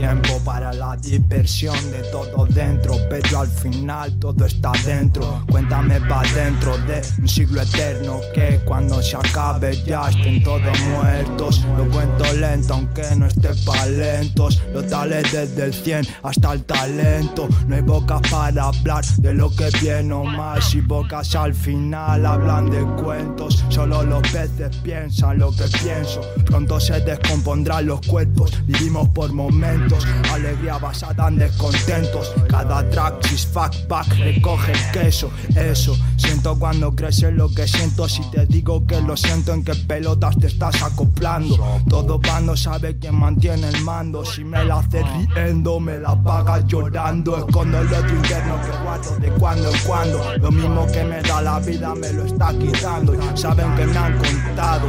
tiempo 0.00 0.40
para 0.46 0.72
la 0.72 0.96
dispersión 0.96 1.76
de 1.90 1.98
todo 2.10 2.46
dentro, 2.46 2.96
pero 3.10 3.40
al 3.40 3.48
final 3.48 4.18
todo 4.18 4.46
está 4.46 4.72
dentro. 4.86 5.44
Cuéntame 5.50 6.00
pa' 6.00 6.22
dentro 6.34 6.78
de 6.78 7.02
un 7.18 7.28
siglo 7.28 7.60
eterno 7.60 8.20
que 8.34 8.60
cuando 8.64 9.02
se 9.02 9.16
acabe 9.16 9.76
ya 9.84 10.08
estén 10.08 10.42
todos 10.42 10.80
muertos. 10.88 11.62
Lo 11.76 11.84
cuento 11.90 12.24
lento 12.32 12.72
aunque 12.72 13.14
no 13.14 13.26
esté 13.26 13.50
pa' 13.66 13.84
lentos. 13.86 14.62
Lo 14.72 14.82
tales 14.84 15.30
desde 15.32 15.64
el 15.64 15.74
100 15.74 16.06
hasta 16.22 16.54
el 16.54 16.64
talento. 16.64 17.46
No 17.68 17.76
hay 17.76 17.82
bocas 17.82 18.22
para 18.30 18.64
hablar 18.68 19.04
de 19.18 19.34
lo 19.34 19.54
que 19.54 19.68
viene 19.82 20.14
o 20.14 20.24
más 20.24 20.74
y 20.74 20.80
bocas 20.80 21.34
al 21.36 21.54
final 21.54 22.24
hablan 22.24 22.70
de 22.70 22.82
cuentos. 23.02 23.62
Solo 23.68 24.02
los 24.02 24.22
peces 24.22 24.74
piensan 24.82 25.40
lo 25.40 25.50
que 25.54 25.64
pienso. 25.82 26.22
Pronto 26.46 26.80
se 26.80 26.98
descompondrán 27.00 27.84
los 27.84 28.00
cuerpos. 28.06 28.50
Vivimos 28.66 29.06
por 29.10 29.30
momentos 29.34 29.89
Alegría 30.32 30.78
basada 30.78 31.28
en 31.28 31.38
descontentos. 31.38 32.32
Cada 32.48 32.88
track, 32.90 33.32
is 33.32 33.46
fuck 33.46 33.74
back, 33.88 34.06
recoge 34.18 34.72
queso. 34.92 35.30
Eso, 35.54 35.96
siento 36.16 36.58
cuando 36.58 36.94
crece 36.94 37.30
lo 37.32 37.48
que 37.52 37.66
siento. 37.66 38.08
Si 38.08 38.22
te 38.30 38.46
digo 38.46 38.86
que 38.86 39.00
lo 39.00 39.16
siento, 39.16 39.52
en 39.52 39.64
qué 39.64 39.74
pelotas 39.74 40.38
te 40.38 40.46
estás 40.46 40.82
acoplando. 40.82 41.56
Todo 41.88 42.18
bando 42.18 42.56
sabe 42.56 42.98
quién 42.98 43.16
mantiene 43.16 43.68
el 43.68 43.82
mando. 43.82 44.24
Si 44.24 44.44
me 44.44 44.64
la 44.64 44.78
haces 44.78 45.04
riendo, 45.34 45.80
me 45.80 45.98
la 45.98 46.14
pagas 46.22 46.64
llorando. 46.66 47.38
Escondo 47.38 47.80
el 47.80 47.92
otro 47.92 48.16
interno 48.16 48.60
que 48.62 48.84
guardo 48.84 49.16
de 49.18 49.28
cuando 49.32 49.70
en 49.72 49.80
cuando. 49.80 50.36
Lo 50.38 50.50
mismo 50.50 50.86
que 50.86 51.04
me 51.04 51.22
da 51.22 51.42
la 51.42 51.58
vida 51.60 51.94
me 51.94 52.12
lo 52.12 52.24
está 52.24 52.52
quitando. 52.58 53.14
Saben 53.36 53.74
que 53.76 53.86
me 53.86 53.96
han 53.96 54.18
contado, 54.18 54.88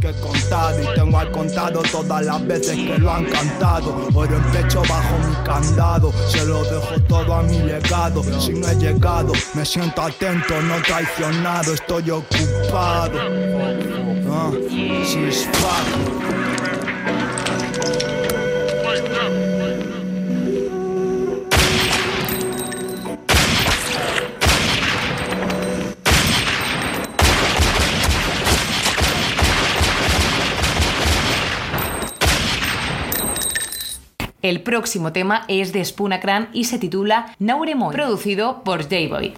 que 0.00 0.10
he 0.10 0.20
contado 0.20 0.82
y 0.82 0.94
tengo 0.94 1.18
al 1.18 1.30
contado 1.30 1.82
todas 1.90 2.24
las 2.24 2.46
veces 2.46 2.76
que 2.76 2.98
lo 2.98 3.12
han 3.12 3.24
cantado. 3.26 4.08
En 4.44 4.52
pecho 4.52 4.82
bajo 4.88 5.18
mi 5.18 5.34
candado, 5.44 6.12
se 6.28 6.44
lo 6.44 6.62
dejo 6.64 7.00
todo 7.08 7.34
a 7.34 7.42
mi 7.42 7.58
legado. 7.58 8.22
Si 8.40 8.52
no 8.52 8.68
he 8.68 8.74
llegado, 8.76 9.32
me 9.54 9.64
siento 9.64 10.02
atento, 10.02 10.60
no 10.62 10.80
traicionado, 10.82 11.74
estoy 11.74 12.10
ocupado. 12.10 13.18
Ah, 14.32 14.50
si 15.04 15.18
es 15.24 15.48
El 34.42 34.62
próximo 34.62 35.12
tema 35.12 35.44
es 35.48 35.72
de 35.72 35.84
Spunakran 35.84 36.48
y 36.54 36.64
se 36.64 36.78
titula 36.78 37.36
Nauremon, 37.38 37.92
producido 37.92 38.64
por 38.64 38.82
J-Boy. 38.84 39.34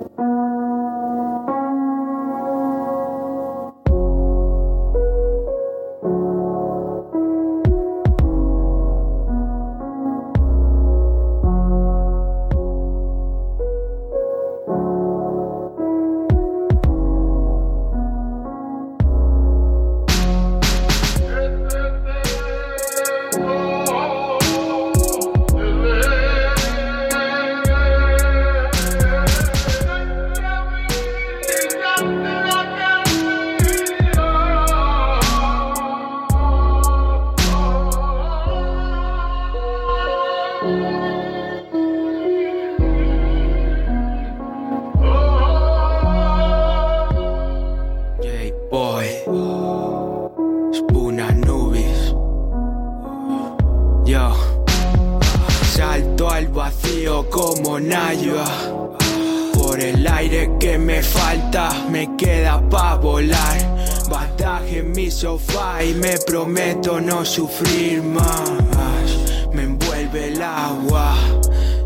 Sufrir 67.52 68.02
más. 68.02 69.50
Me 69.52 69.62
envuelve 69.62 70.28
el 70.28 70.42
agua, 70.42 71.14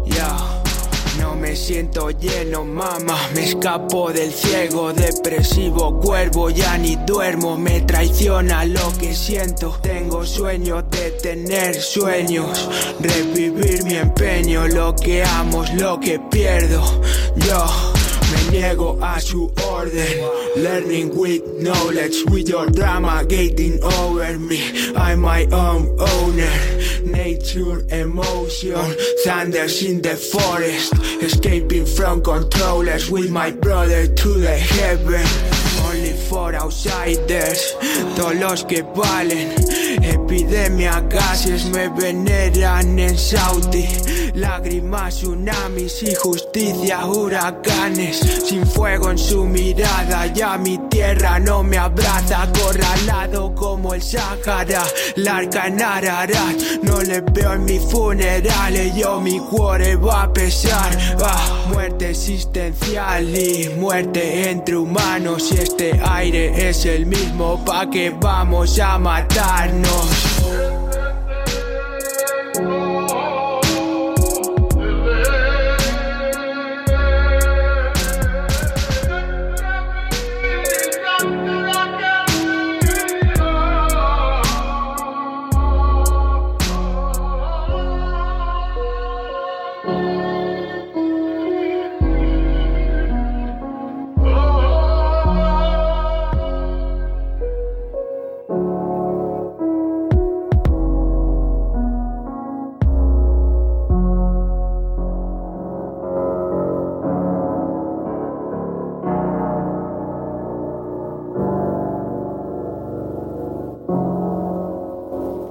ya. 0.07 0.37
No 1.19 1.35
me 1.35 1.57
siento 1.57 2.11
lleno, 2.11 2.65
mamá. 2.65 3.19
Me 3.35 3.45
escapo 3.49 4.13
del 4.13 4.33
ciego, 4.33 4.93
depresivo 4.93 5.99
cuervo. 5.99 6.51
Ya 6.51 6.77
ni 6.79 6.97
duermo, 6.97 7.57
me 7.57 7.81
traiciona 7.81 8.65
lo 8.65 8.93
que 8.99 9.15
siento. 9.15 9.79
Tengo 9.83 10.25
sueños 10.25 10.85
de 10.91 11.11
tener 11.13 11.75
sueños. 11.75 12.69
Revivir 13.01 13.85
mi 13.85 13.95
empeño, 13.97 14.69
lo 14.69 14.95
que 14.95 15.25
amo 15.25 15.65
es 15.65 15.75
lo 15.75 15.99
que 15.99 16.19
pierdo. 16.19 16.83
Yo 17.37 17.65
me 18.31 18.53
niego 18.53 18.99
a 19.01 19.19
su 19.21 19.51
orden. 19.71 20.46
Learning 20.57 21.15
with 21.15 21.43
knowledge, 21.61 22.25
with 22.31 22.49
your 22.49 22.67
drama 22.71 23.27
gating 23.29 23.83
over 23.83 24.39
me. 24.39 24.95
I'm 24.97 25.21
my 25.21 25.45
own 25.53 25.95
owner. 26.01 26.57
Nature, 27.05 27.85
emotion, 27.91 28.97
thunders 29.23 29.83
in 29.83 30.01
the 30.01 30.17
forest. 30.17 30.95
Escaping 31.23 31.85
from 31.85 32.23
controllers 32.23 33.11
with 33.11 33.31
my 33.31 33.51
brother 33.51 34.07
to 34.07 34.29
the 34.29 34.57
heaven. 34.57 35.27
Only 35.85 36.15
for 36.15 36.55
outsiders, 36.55 37.77
todos 38.17 38.37
los 38.37 38.65
que 38.65 38.83
valen. 38.83 39.53
Epidemia, 40.03 41.03
gases 41.03 41.67
me 41.67 41.89
veneran 41.89 42.99
en 42.99 43.19
Saudi. 43.19 43.87
Lágrimas, 44.37 45.17
tsunamis 45.17 46.03
y 46.03 46.15
justicia, 46.15 47.07
huracanes. 47.07 48.19
Sin 48.47 48.67
fuego 48.67 49.11
en 49.11 49.17
su 49.17 49.47
mirada, 49.47 50.27
ya 50.27 50.59
mi 50.59 50.77
tierra 50.91 51.39
no 51.39 51.63
me 51.63 51.79
abraza. 51.79 52.43
Acorralado 52.43 53.55
como 53.55 53.95
el 53.95 54.03
Sahara, 54.03 54.85
larga 55.17 55.69
en 55.69 55.81
Ararat. 55.81 56.61
No 56.83 57.01
le 57.01 57.23
veo 57.23 57.55
en 57.55 57.65
mi 57.65 57.79
funeral, 57.79 58.77
y 58.77 59.01
yo 59.01 59.23
mi 59.23 59.39
cuore 59.39 59.97
va 59.97 60.25
a 60.25 60.33
pesar. 60.35 61.17
Ah, 61.25 61.65
muerte 61.73 62.11
existencial 62.11 63.35
y 63.35 63.71
muerte 63.79 64.51
entre 64.51 64.77
humanos. 64.77 65.51
Y 65.51 65.61
este 65.61 65.99
aire 66.05 66.69
es 66.69 66.85
el 66.85 67.07
mismo, 67.07 67.65
pa' 67.65 67.89
que 67.89 68.11
vamos 68.11 68.79
a 68.81 68.99
matarnos. 68.99 70.76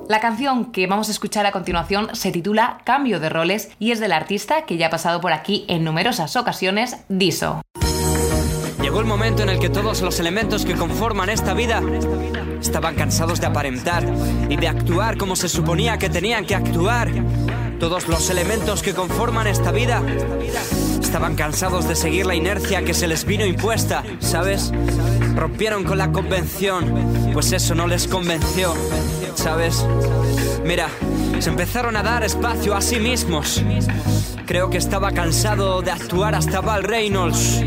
La 0.07 0.19
canción 0.19 0.71
que 0.71 0.85
vamos 0.85 1.07
a 1.07 1.11
escuchar 1.11 1.47
a 1.47 1.51
continuación 1.51 2.15
se 2.15 2.31
titula 2.31 2.77
Cambio 2.83 3.19
de 3.19 3.29
roles 3.29 3.71
y 3.79 3.89
es 3.91 3.99
del 3.99 4.11
artista 4.11 4.65
que 4.65 4.77
ya 4.77 4.87
ha 4.87 4.89
pasado 4.91 5.19
por 5.19 5.33
aquí 5.33 5.65
en 5.67 5.83
numerosas 5.83 6.35
ocasiones, 6.35 6.97
Diso. 7.09 7.63
Llegó 8.83 8.99
el 8.99 9.07
momento 9.07 9.41
en 9.41 9.49
el 9.49 9.57
que 9.57 9.69
todos 9.69 10.03
los 10.03 10.19
elementos 10.19 10.63
que 10.63 10.75
conforman 10.75 11.29
esta 11.29 11.55
vida 11.55 11.81
estaban 12.61 12.93
cansados 12.93 13.41
de 13.41 13.47
aparentar 13.47 14.05
y 14.47 14.57
de 14.57 14.67
actuar 14.67 15.17
como 15.17 15.35
se 15.35 15.49
suponía 15.49 15.97
que 15.97 16.09
tenían 16.09 16.45
que 16.45 16.53
actuar. 16.53 17.09
Todos 17.79 18.07
los 18.07 18.29
elementos 18.29 18.83
que 18.83 18.93
conforman 18.93 19.47
esta 19.47 19.71
vida 19.71 20.03
estaban 21.01 21.35
cansados 21.35 21.87
de 21.87 21.95
seguir 21.95 22.27
la 22.27 22.35
inercia 22.35 22.85
que 22.85 22.93
se 22.93 23.07
les 23.07 23.25
vino 23.25 23.43
impuesta, 23.43 24.03
¿sabes? 24.19 24.71
Rompieron 25.33 25.83
con 25.83 25.97
la 25.97 26.11
convención, 26.11 27.31
pues 27.33 27.51
eso 27.53 27.73
no 27.73 27.87
les 27.87 28.07
convenció. 28.07 28.75
¿Sabes? 29.35 29.85
Mira, 30.63 30.89
se 31.39 31.49
empezaron 31.49 31.95
a 31.95 32.03
dar 32.03 32.23
espacio 32.23 32.75
a 32.75 32.81
sí 32.81 32.99
mismos. 32.99 33.61
Creo 34.45 34.69
que 34.69 34.77
estaba 34.77 35.11
cansado 35.11 35.81
de 35.81 35.91
actuar 35.91 36.35
hasta 36.35 36.61
Val 36.61 36.83
Reynolds. 36.83 37.61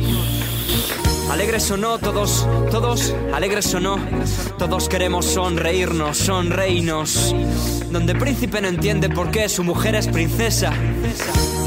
Alegres 1.30 1.70
o 1.70 1.76
no, 1.76 1.98
todos, 1.98 2.46
todos, 2.70 3.14
alegres 3.34 3.72
o 3.74 3.80
no, 3.80 3.98
todos 4.58 4.88
queremos 4.88 5.26
sonreírnos, 5.26 6.16
sonreírnos. 6.16 7.34
Donde 7.90 8.14
príncipe 8.14 8.60
no 8.60 8.68
entiende 8.68 9.10
por 9.10 9.30
qué 9.30 9.48
su 9.48 9.62
mujer 9.62 9.94
es 9.94 10.08
princesa. 10.08 10.72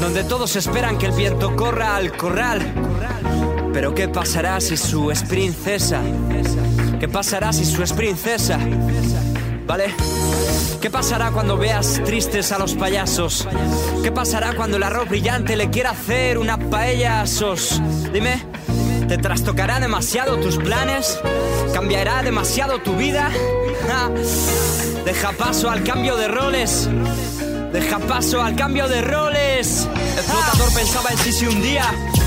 Donde 0.00 0.24
todos 0.24 0.56
esperan 0.56 0.98
que 0.98 1.06
el 1.06 1.12
viento 1.12 1.54
corra 1.54 1.96
al 1.96 2.16
corral. 2.16 2.60
Pero 3.72 3.94
¿qué 3.94 4.08
pasará 4.08 4.60
si 4.60 4.76
su 4.76 5.10
es 5.10 5.22
princesa? 5.22 6.00
¿Qué 6.98 7.08
pasará 7.08 7.52
si 7.52 7.64
su 7.64 7.82
es 7.82 7.92
princesa? 7.92 8.58
¿Vale? 9.66 9.94
¿Qué 10.80 10.90
pasará 10.90 11.30
cuando 11.30 11.56
veas 11.56 12.00
tristes 12.04 12.50
a 12.52 12.58
los 12.58 12.74
payasos? 12.74 13.46
¿Qué 14.02 14.10
pasará 14.10 14.54
cuando 14.54 14.76
el 14.76 14.82
arroz 14.82 15.08
brillante 15.08 15.56
le 15.56 15.70
quiera 15.70 15.90
hacer 15.90 16.38
una 16.38 16.58
paella 16.58 17.20
a 17.20 17.26
sos? 17.26 17.80
Dime, 18.12 18.42
¿te 19.08 19.18
trastocará 19.18 19.78
demasiado 19.78 20.38
tus 20.38 20.56
planes? 20.56 21.18
¿Cambiará 21.72 22.22
demasiado 22.22 22.80
tu 22.80 22.96
vida? 22.96 23.30
Ja. 23.86 24.10
Deja 25.04 25.32
paso 25.32 25.70
al 25.70 25.82
cambio 25.84 26.16
de 26.16 26.28
roles. 26.28 26.88
Deja 27.72 27.98
paso 28.00 28.42
al 28.42 28.56
cambio 28.56 28.88
de 28.88 29.02
roles. 29.02 29.88
El 30.16 30.24
flotador 30.24 30.74
pensaba 30.74 31.10
en 31.10 31.18
sí 31.18 31.32
si 31.32 31.46
un 31.46 31.62
día 31.62 31.84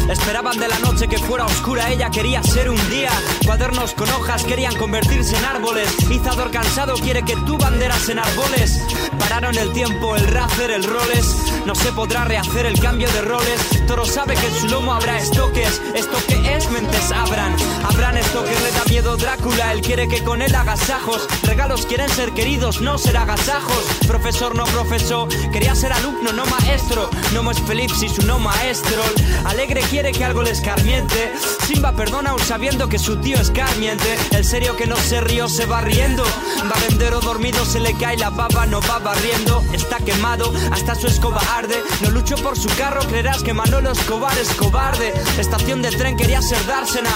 Esperaban 0.09 0.57
de 0.59 0.67
la 0.67 0.77
noche 0.79 1.07
que 1.07 1.17
fuera 1.17 1.45
oscura, 1.45 1.89
ella 1.91 2.11
quería 2.11 2.43
ser 2.43 2.69
un 2.69 2.89
día. 2.89 3.09
Cuadernos 3.45 3.93
con 3.93 4.07
hojas 4.09 4.43
querían 4.43 4.75
convertirse 4.75 5.35
en 5.35 5.45
árboles. 5.45 5.89
Izador 6.09 6.51
cansado 6.51 6.93
quiere 6.95 7.23
que 7.23 7.35
tú 7.45 7.57
banderas 7.57 8.07
en 8.09 8.19
árboles. 8.19 8.79
Pararon 9.19 9.57
el 9.57 9.73
tiempo, 9.73 10.15
el 10.15 10.27
racer, 10.27 10.71
el 10.71 10.83
roles. 10.83 11.35
No 11.65 11.73
se 11.73 11.91
podrá 11.91 12.25
rehacer 12.25 12.67
el 12.67 12.79
cambio 12.79 13.09
de 13.11 13.21
roles. 13.21 13.87
Toro 13.87 14.05
sabe 14.05 14.35
que 14.35 14.45
en 14.45 14.55
su 14.55 14.67
lomo 14.67 14.93
habrá 14.93 15.17
estoques. 15.17 15.81
Esto 15.95 16.17
que 16.27 16.55
es, 16.55 16.69
mentes 16.69 17.11
abran. 17.11 17.55
Habrán 17.83 18.17
estoques, 18.17 18.61
le 18.61 18.71
da 18.71 18.85
miedo 18.87 19.17
Drácula. 19.17 19.73
Él 19.73 19.81
quiere 19.81 20.07
que 20.07 20.23
con 20.23 20.41
él 20.43 20.53
agasajos. 20.53 21.27
Regalos 21.43 21.85
quieren 21.87 22.09
ser 22.09 22.31
queridos, 22.31 22.79
no 22.81 22.99
ser 22.99 23.17
agasajos. 23.17 23.83
Profesor, 24.07 24.55
no 24.55 24.65
profesor. 24.65 25.27
Quería 25.51 25.73
ser 25.73 25.93
alumno, 25.93 26.31
no 26.31 26.45
maestro. 26.45 27.09
No 27.33 27.49
es 27.49 27.59
feliz 27.61 27.91
si 27.99 28.07
su 28.07 28.21
no 28.27 28.37
maestro. 28.37 29.01
Alegre 29.45 29.81
que 29.95 30.25
algo 30.25 30.43
le 30.43 30.51
escarmiente. 30.51 31.31
Simba 31.65 31.93
perdona 31.93 32.31
aún 32.31 32.39
sabiendo 32.41 32.89
que 32.89 32.99
su 32.99 33.15
tío 33.21 33.39
es 33.39 33.49
carmiente. 33.49 34.17
El 34.31 34.43
serio 34.43 34.75
que 34.75 34.88
no 34.88 34.97
se 34.97 35.21
rió 35.21 35.47
se 35.47 35.65
va 35.65 35.79
riendo. 35.79 36.23
Va 36.23 36.75
vendero 36.89 37.21
dormido, 37.21 37.63
se 37.65 37.79
le 37.79 37.93
cae 37.93 38.17
la 38.17 38.29
baba, 38.29 38.65
no 38.65 38.81
va 38.81 38.99
barriendo. 38.99 39.63
Está 39.71 39.99
quemado, 39.99 40.51
hasta 40.71 40.95
su 40.95 41.08
escoba 41.08 41.41
arde. 41.55 41.81
No 42.01 42.10
lucho 42.10 42.36
por 42.36 42.58
su 42.58 42.67
carro, 42.75 42.99
creerás 43.08 43.41
que 43.41 43.53
Manolo 43.53 43.91
Escobar 43.91 44.38
es 44.38 44.49
cobarde. 44.55 45.13
Estación 45.39 45.81
de 45.81 45.91
tren 45.91 46.17
quería 46.17 46.41
ser 46.41 46.63
dársena. 46.67 47.15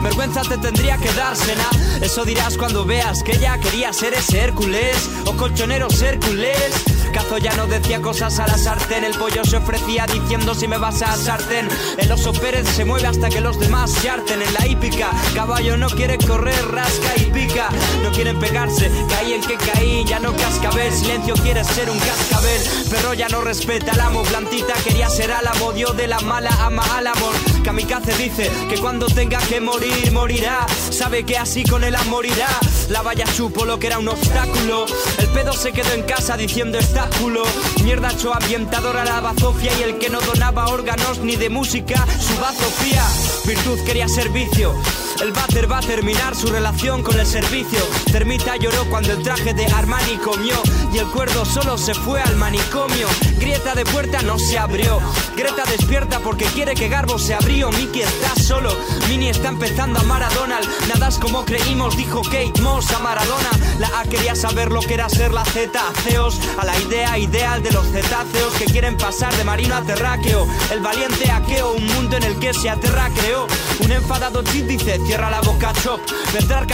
Vergüenza 0.00 0.42
te 0.42 0.58
tendría 0.58 0.96
que 0.96 1.12
dársena. 1.12 1.68
Eso 2.00 2.24
dirás 2.24 2.56
cuando 2.56 2.84
veas 2.84 3.24
que 3.24 3.32
ella 3.32 3.58
quería 3.58 3.92
ser 3.92 4.14
ese 4.14 4.38
Hércules 4.38 5.10
o 5.24 5.32
colchoneros 5.32 6.00
Hércules. 6.00 6.99
Cazo 7.12 7.38
ya 7.38 7.52
no 7.56 7.66
decía 7.66 8.00
cosas 8.00 8.38
a 8.38 8.46
la 8.46 8.56
sartén, 8.56 9.04
el 9.04 9.14
pollo 9.14 9.44
se 9.44 9.56
ofrecía 9.56 10.06
diciendo 10.06 10.54
si 10.54 10.68
me 10.68 10.78
vas 10.78 11.02
a 11.02 11.16
sartén. 11.16 11.68
El 11.98 12.12
oso 12.12 12.32
Pérez 12.32 12.68
se 12.68 12.84
mueve 12.84 13.08
hasta 13.08 13.28
que 13.28 13.40
los 13.40 13.58
demás 13.58 13.90
se 13.90 14.10
harten 14.10 14.40
en 14.40 14.54
la 14.54 14.66
hípica. 14.66 15.10
Caballo 15.34 15.76
no 15.76 15.88
quiere 15.88 16.18
correr, 16.18 16.64
rasca 16.68 17.12
y 17.16 17.24
pica. 17.26 17.68
No 18.02 18.10
quieren 18.12 18.38
pegarse, 18.38 18.90
caí 19.08 19.32
en 19.32 19.40
que 19.40 19.56
caí, 19.56 20.04
ya 20.06 20.20
no 20.20 20.34
cascabel. 20.36 20.92
Silencio 20.92 21.34
quiere 21.34 21.64
ser 21.64 21.90
un 21.90 21.98
cascabel. 21.98 22.60
Perro 22.90 23.14
ya 23.14 23.28
no 23.28 23.40
respeta 23.40 23.92
al 23.92 24.00
amo, 24.00 24.22
plantita 24.22 24.74
quería 24.84 25.08
ser 25.08 25.32
álamo. 25.32 25.72
Dio 25.72 25.92
de 25.92 26.06
la 26.06 26.20
mala 26.20 26.50
ama 26.64 26.84
al 26.96 27.08
amor. 27.08 27.34
Kamikaze 27.64 28.14
dice 28.16 28.50
que 28.68 28.78
cuando 28.78 29.06
tenga 29.06 29.38
que 29.38 29.60
morir, 29.60 30.12
morirá. 30.12 30.66
Sabe 30.90 31.24
que 31.24 31.36
así 31.36 31.64
con 31.64 31.84
él 31.84 31.96
morirá. 32.08 32.48
La 32.88 33.02
valla 33.02 33.24
chupo 33.36 33.64
lo 33.64 33.78
que 33.78 33.88
era 33.88 33.98
un 33.98 34.08
obstáculo. 34.08 34.86
El 35.18 35.26
pedo 35.28 35.52
se 35.52 35.72
quedó 35.72 35.92
en 35.92 36.02
casa 36.02 36.36
diciendo 36.36 36.78
estáculo. 37.00 37.42
Mierda 37.82 38.10
hecho 38.10 38.34
ambientadora 38.34 39.04
la 39.04 39.20
bazofia 39.20 39.72
y 39.78 39.82
el 39.82 39.98
que 39.98 40.10
no 40.10 40.20
donaba 40.20 40.68
órganos 40.68 41.20
ni 41.20 41.36
de 41.36 41.48
música, 41.48 42.06
su 42.18 42.38
bazofía. 42.40 43.02
Virtud 43.46 43.78
quería 43.86 44.08
servicio. 44.08 44.74
El 45.22 45.32
váter 45.32 45.70
va 45.70 45.78
a 45.78 45.82
terminar 45.82 46.34
su 46.34 46.46
relación 46.46 47.02
con 47.02 47.18
el 47.20 47.26
servicio. 47.26 47.78
Termita 48.10 48.56
lloró 48.56 48.86
cuando 48.86 49.12
el 49.12 49.22
traje 49.22 49.52
de 49.52 49.66
Armani 49.66 50.16
comió 50.16 50.54
y 50.94 50.98
el 50.98 51.06
cuerdo 51.08 51.44
solo 51.44 51.76
se 51.76 51.92
fue 51.92 52.22
al 52.22 52.36
manicomio. 52.36 53.06
Grieta 53.38 53.74
de 53.74 53.84
puerta 53.84 54.22
no 54.22 54.38
se 54.38 54.58
abrió. 54.58 54.98
Greta 55.36 55.64
despierta 55.64 56.20
porque 56.20 56.46
quiere 56.46 56.74
que 56.74 56.88
Garbo 56.88 57.18
se 57.18 57.34
abrió. 57.34 57.70
Mickey 57.70 58.00
está 58.00 58.34
solo. 58.42 58.74
Mini 59.08 59.28
está 59.28 59.48
empezando 59.48 59.98
a 59.98 60.02
amar 60.02 60.22
a 60.22 60.30
Donald. 60.30 60.66
Nada 60.88 61.08
es 61.08 61.18
como 61.18 61.44
creímos, 61.44 61.98
dijo 61.98 62.22
Kate 62.22 62.62
Moss 62.62 62.90
a 62.92 62.98
Maradona. 63.00 63.50
La 63.78 64.00
A 64.00 64.04
quería 64.04 64.34
saber 64.34 64.72
lo 64.72 64.80
que 64.80 64.94
era 64.94 65.08
ser 65.10 65.32
la 65.32 65.44
Z. 65.44 65.70
Aceos 65.86 66.40
a 66.58 66.64
la 66.64 66.78
idea 66.78 67.18
ideal 67.18 67.62
de 67.62 67.72
los 67.72 67.86
cetáceos 67.88 68.54
que 68.58 68.64
quieren 68.64 68.96
pasar 68.96 69.36
de 69.36 69.44
marino 69.44 69.76
a 69.76 69.82
terráqueo. 69.82 70.46
El 70.70 70.80
valiente 70.80 71.30
aqueo, 71.30 71.72
un 71.72 71.86
mundo 71.88 72.16
en 72.16 72.22
el 72.22 72.38
que 72.38 72.54
se 72.54 72.70
aterra 72.70 73.10
creó. 73.14 73.46
Un 73.80 73.92
enfadado 73.92 74.42
chip 74.44 74.66
dice 74.66 74.98
cierra 75.10 75.28
la 75.28 75.40
boca 75.40 75.72
chop. 75.82 76.00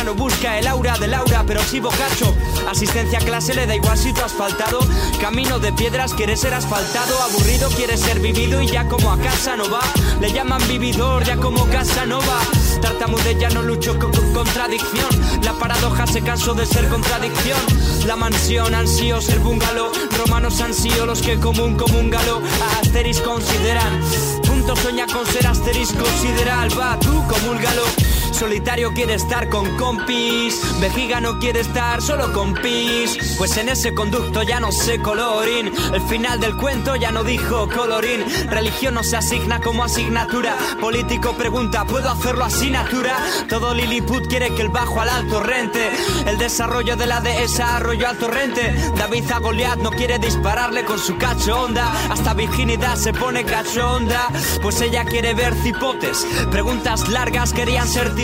No 0.05 0.15
busca 0.15 0.57
el 0.59 0.69
aura 0.69 0.97
de 0.99 1.09
Laura, 1.09 1.43
pero 1.45 1.61
sí 1.65 1.81
bocacho. 1.81 2.33
Asistencia 2.69 3.19
clase 3.19 3.55
le 3.55 3.67
da 3.67 3.75
igual 3.75 3.99
si 3.99 4.13
tú 4.13 4.21
has 4.21 4.33
faltado. 4.33 4.79
Camino 5.21 5.59
de 5.59 5.73
piedras 5.73 6.15
quiere 6.15 6.37
ser 6.37 6.55
asfaltado. 6.55 7.21
Aburrido 7.23 7.69
quiere 7.71 7.97
ser 7.97 8.21
vivido 8.21 8.61
y 8.61 8.69
ya 8.69 8.87
como 8.87 9.11
a 9.11 9.19
casa 9.19 9.57
no 9.57 9.69
va. 9.69 9.81
Le 10.21 10.33
llaman 10.33 10.63
vividor, 10.69 11.25
ya 11.25 11.37
como 11.39 11.67
casa 11.71 12.07
no 12.07 12.21
va. 12.21 12.41
Tartamude 12.81 13.37
ya 13.41 13.49
no 13.49 13.63
lucho 13.63 13.99
con, 13.99 14.13
con 14.13 14.33
contradicción. 14.33 15.09
La 15.43 15.55
paradoja 15.55 16.07
se 16.07 16.21
cansó 16.21 16.55
de 16.55 16.67
ser 16.67 16.87
contradicción. 16.89 17.59
La 18.07 18.15
mansión 18.15 18.77
ansío 18.77 19.21
ser 19.21 19.41
bungalow. 19.41 19.91
Romanos 20.19 20.61
ansío 20.61 21.05
los 21.05 21.21
que 21.21 21.41
común 21.41 21.75
comúngalo. 21.75 22.43
A 22.63 22.81
Asteris 22.81 23.21
consideran. 23.23 24.01
Punto 24.47 24.77
sueña 24.77 25.07
con 25.07 25.27
ser 25.27 25.49
asterisco 25.49 26.05
sideral. 26.21 26.69
Va 26.79 26.97
tú 27.01 27.27
comúlgalo. 27.27 27.83
Solitario 28.33 28.93
quiere 28.93 29.15
estar 29.15 29.49
con 29.49 29.77
compis. 29.77 30.61
Vejiga 30.81 31.21
no 31.21 31.39
quiere 31.39 31.61
estar 31.61 32.03
solo 32.03 32.33
con 32.33 32.55
pis. 32.55 33.37
Pues 33.39 33.57
en 33.57 33.69
ese 33.69 33.95
conducto 33.95 34.43
ya 34.43 34.61
no 34.61 34.73
sé 34.73 35.01
colorín. 35.01 35.73
El 35.93 36.03
final 36.03 36.41
del 36.41 36.57
cuento 36.57 36.97
ya 36.97 37.11
no 37.11 37.25
dijo 37.25 37.69
colorín. 37.69 38.25
Religión 38.49 38.95
no 38.95 39.03
se 39.03 39.17
asigna 39.17 39.61
como 39.61 39.85
asignatura. 39.85 40.57
Político 40.81 41.33
pregunta, 41.35 41.85
¿puedo 41.85 42.11
hacerlo 42.11 42.45
asignatura? 42.45 43.17
Todo 43.49 43.75
Lilliput 43.75 44.27
quiere 44.29 44.55
que 44.55 44.63
el 44.63 44.69
bajo 44.69 45.01
al 45.01 45.09
alto 45.09 45.41
rente. 45.41 45.91
El 46.27 46.39
desarrollo 46.39 46.97
de 46.97 47.07
la 47.07 47.21
dehesa 47.21 47.77
arroyo 47.77 48.09
al 48.09 48.19
torrente. 48.19 48.75
David 48.97 49.31
a 49.31 49.77
no 49.77 49.91
quiere 49.91 50.19
dispararle 50.19 50.85
con 50.85 50.99
su 50.99 51.17
cacho 51.17 51.63
onda. 51.63 51.93
Hasta 52.11 52.35
virginidad 52.35 52.97
se 52.97 53.13
pone 53.13 53.45
cachonda. 53.45 54.29
Pues 54.63 54.81
ella 54.81 55.05
quiere 55.05 55.35
ver 55.35 55.55
cipotes. 55.55 56.27
Preguntas 56.51 57.09
largas 57.09 57.53
querían 57.53 57.89
ser 57.89 58.15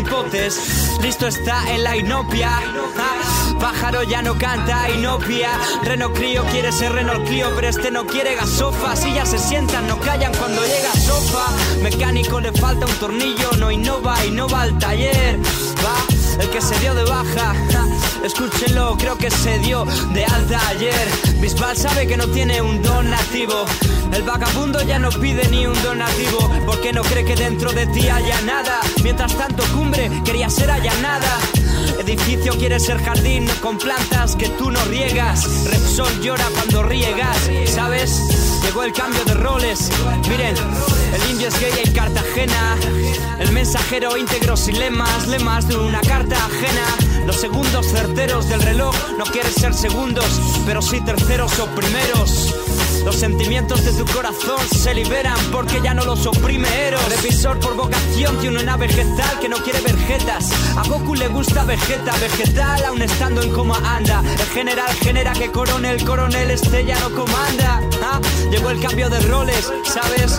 Listo 1.03 1.27
está 1.27 1.71
en 1.71 1.85
la 1.85 1.95
inopia. 1.95 2.51
Pájaro 3.61 4.03
ya 4.03 4.23
no 4.23 4.39
canta, 4.39 4.89
inopia. 4.91 5.51
Reno 5.83 6.13
Crío 6.13 6.45
quiere 6.47 6.73
ser 6.73 6.93
Renault 6.93 7.27
Clio, 7.27 7.49
pero 7.55 7.69
este 7.69 7.91
no 7.91 8.07
quiere 8.07 8.35
gasofa. 8.35 8.97
Si 8.97 9.13
ya 9.13 9.27
se 9.27 9.39
sientan, 9.39 9.87
no 9.87 9.99
callan 10.01 10.33
cuando 10.35 10.63
llega 10.63 10.93
sofa. 10.95 11.47
Mecánico 11.83 12.41
le 12.41 12.53
falta 12.53 12.87
un 12.87 12.95
tornillo, 12.95 13.51
no 13.59 13.71
innova, 13.71 14.25
innova 14.25 14.63
al 14.63 14.79
taller. 14.79 15.39
Va, 15.85 16.43
el 16.43 16.49
que 16.49 16.63
se 16.63 16.79
dio 16.81 16.95
de 16.95 17.05
baja. 17.05 17.55
Escúchenlo, 18.25 18.97
creo 18.99 19.19
que 19.19 19.31
se 19.31 19.59
dio 19.59 19.85
de 20.15 20.25
alta 20.25 20.69
ayer. 20.69 21.09
Bisbal 21.41 21.77
sabe 21.77 22.07
que 22.07 22.17
no 22.17 22.29
tiene 22.29 22.63
un 22.63 22.81
donativo. 22.81 23.65
El 24.13 24.23
vagabundo 24.23 24.81
ya 24.83 24.99
no 24.99 25.11
pide 25.11 25.49
ni 25.49 25.67
un 25.67 25.81
donativo, 25.83 26.51
porque 26.65 26.93
no 26.93 27.03
cree 27.03 27.25
que 27.25 27.35
dentro 27.35 27.73
de 27.73 27.87
ti 27.89 28.09
haya 28.09 28.41
nada. 28.43 28.81
Mientras 29.03 29.37
tanto, 29.37 29.65
cumbre 29.75 30.11
quería 30.25 30.49
ser 30.49 30.71
allanada. 30.71 31.39
Edificio 31.99 32.57
quiere 32.57 32.79
ser 32.79 33.03
jardín 33.03 33.49
con 33.61 33.77
plantas 33.77 34.37
que 34.37 34.49
tú 34.51 34.71
no 34.71 34.85
riegas. 34.85 35.65
Repsol 35.65 36.21
llora 36.21 36.47
cuando 36.55 36.85
riegas, 36.85 37.51
¿sabes? 37.67 38.61
Llegó 38.63 38.85
el 38.85 38.93
cambio 38.93 39.25
de 39.25 39.35
roles. 39.35 39.91
Miren, 40.29 40.55
el 40.57 41.31
indio 41.31 41.49
es 41.49 41.61
gay 41.61 41.73
en 41.85 41.93
Cartagena. 41.93 42.77
El 43.41 43.51
mensajero 43.51 44.17
íntegro 44.17 44.57
sin 44.57 44.79
lemas, 44.79 45.27
lemas 45.27 45.67
de 45.67 45.77
una 45.77 46.01
carta 46.03 46.37
ajena. 46.37 47.12
Los 47.27 47.37
segundos 47.37 47.87
certeros 47.87 48.49
del 48.49 48.63
reloj 48.63 48.95
no 49.19 49.25
quieren 49.25 49.53
ser 49.53 49.75
segundos, 49.75 50.25
pero 50.67 50.83
sí 50.83 51.01
terceros 51.01 51.59
o 51.61 51.67
primeros. 51.67 52.55
Los 53.05 53.17
sentimientos 53.17 53.85
de 53.85 53.93
tu 53.93 54.05
corazón 54.13 54.61
se 54.71 54.95
liberan 54.95 55.37
porque 55.51 55.81
ya 55.83 55.93
no 55.93 56.05
los 56.05 56.27
oprime 56.27 56.69
Eros. 56.87 57.01
Revisor 57.09 57.59
por 57.59 57.75
vocación 57.75 58.39
tiene 58.39 58.63
una 58.63 58.77
vegetal 58.77 59.41
que 59.41 59.49
no 59.49 59.57
quiere 59.59 59.81
verjetas. 59.81 60.51
A 60.77 60.89
Goku 60.89 61.15
le 61.15 61.29
gusta 61.29 61.65
Vegeta, 61.65 62.13
vegetal 62.19 62.85
aún 62.85 63.03
estando 63.03 63.43
en 63.43 63.51
coma 63.51 63.79
anda. 63.97 64.23
El 64.39 64.47
general 64.55 64.93
genera 65.01 65.33
que 65.33 65.51
coronel, 65.51 66.05
coronel 66.05 66.51
este 66.51 66.85
ya 66.85 66.99
no 67.01 67.11
comanda. 67.11 67.81
Ah, 68.03 68.21
Llegó 68.51 68.71
el 68.71 68.81
cambio 68.81 69.09
de 69.09 69.21
roles, 69.21 69.73
¿sabes? 69.85 70.39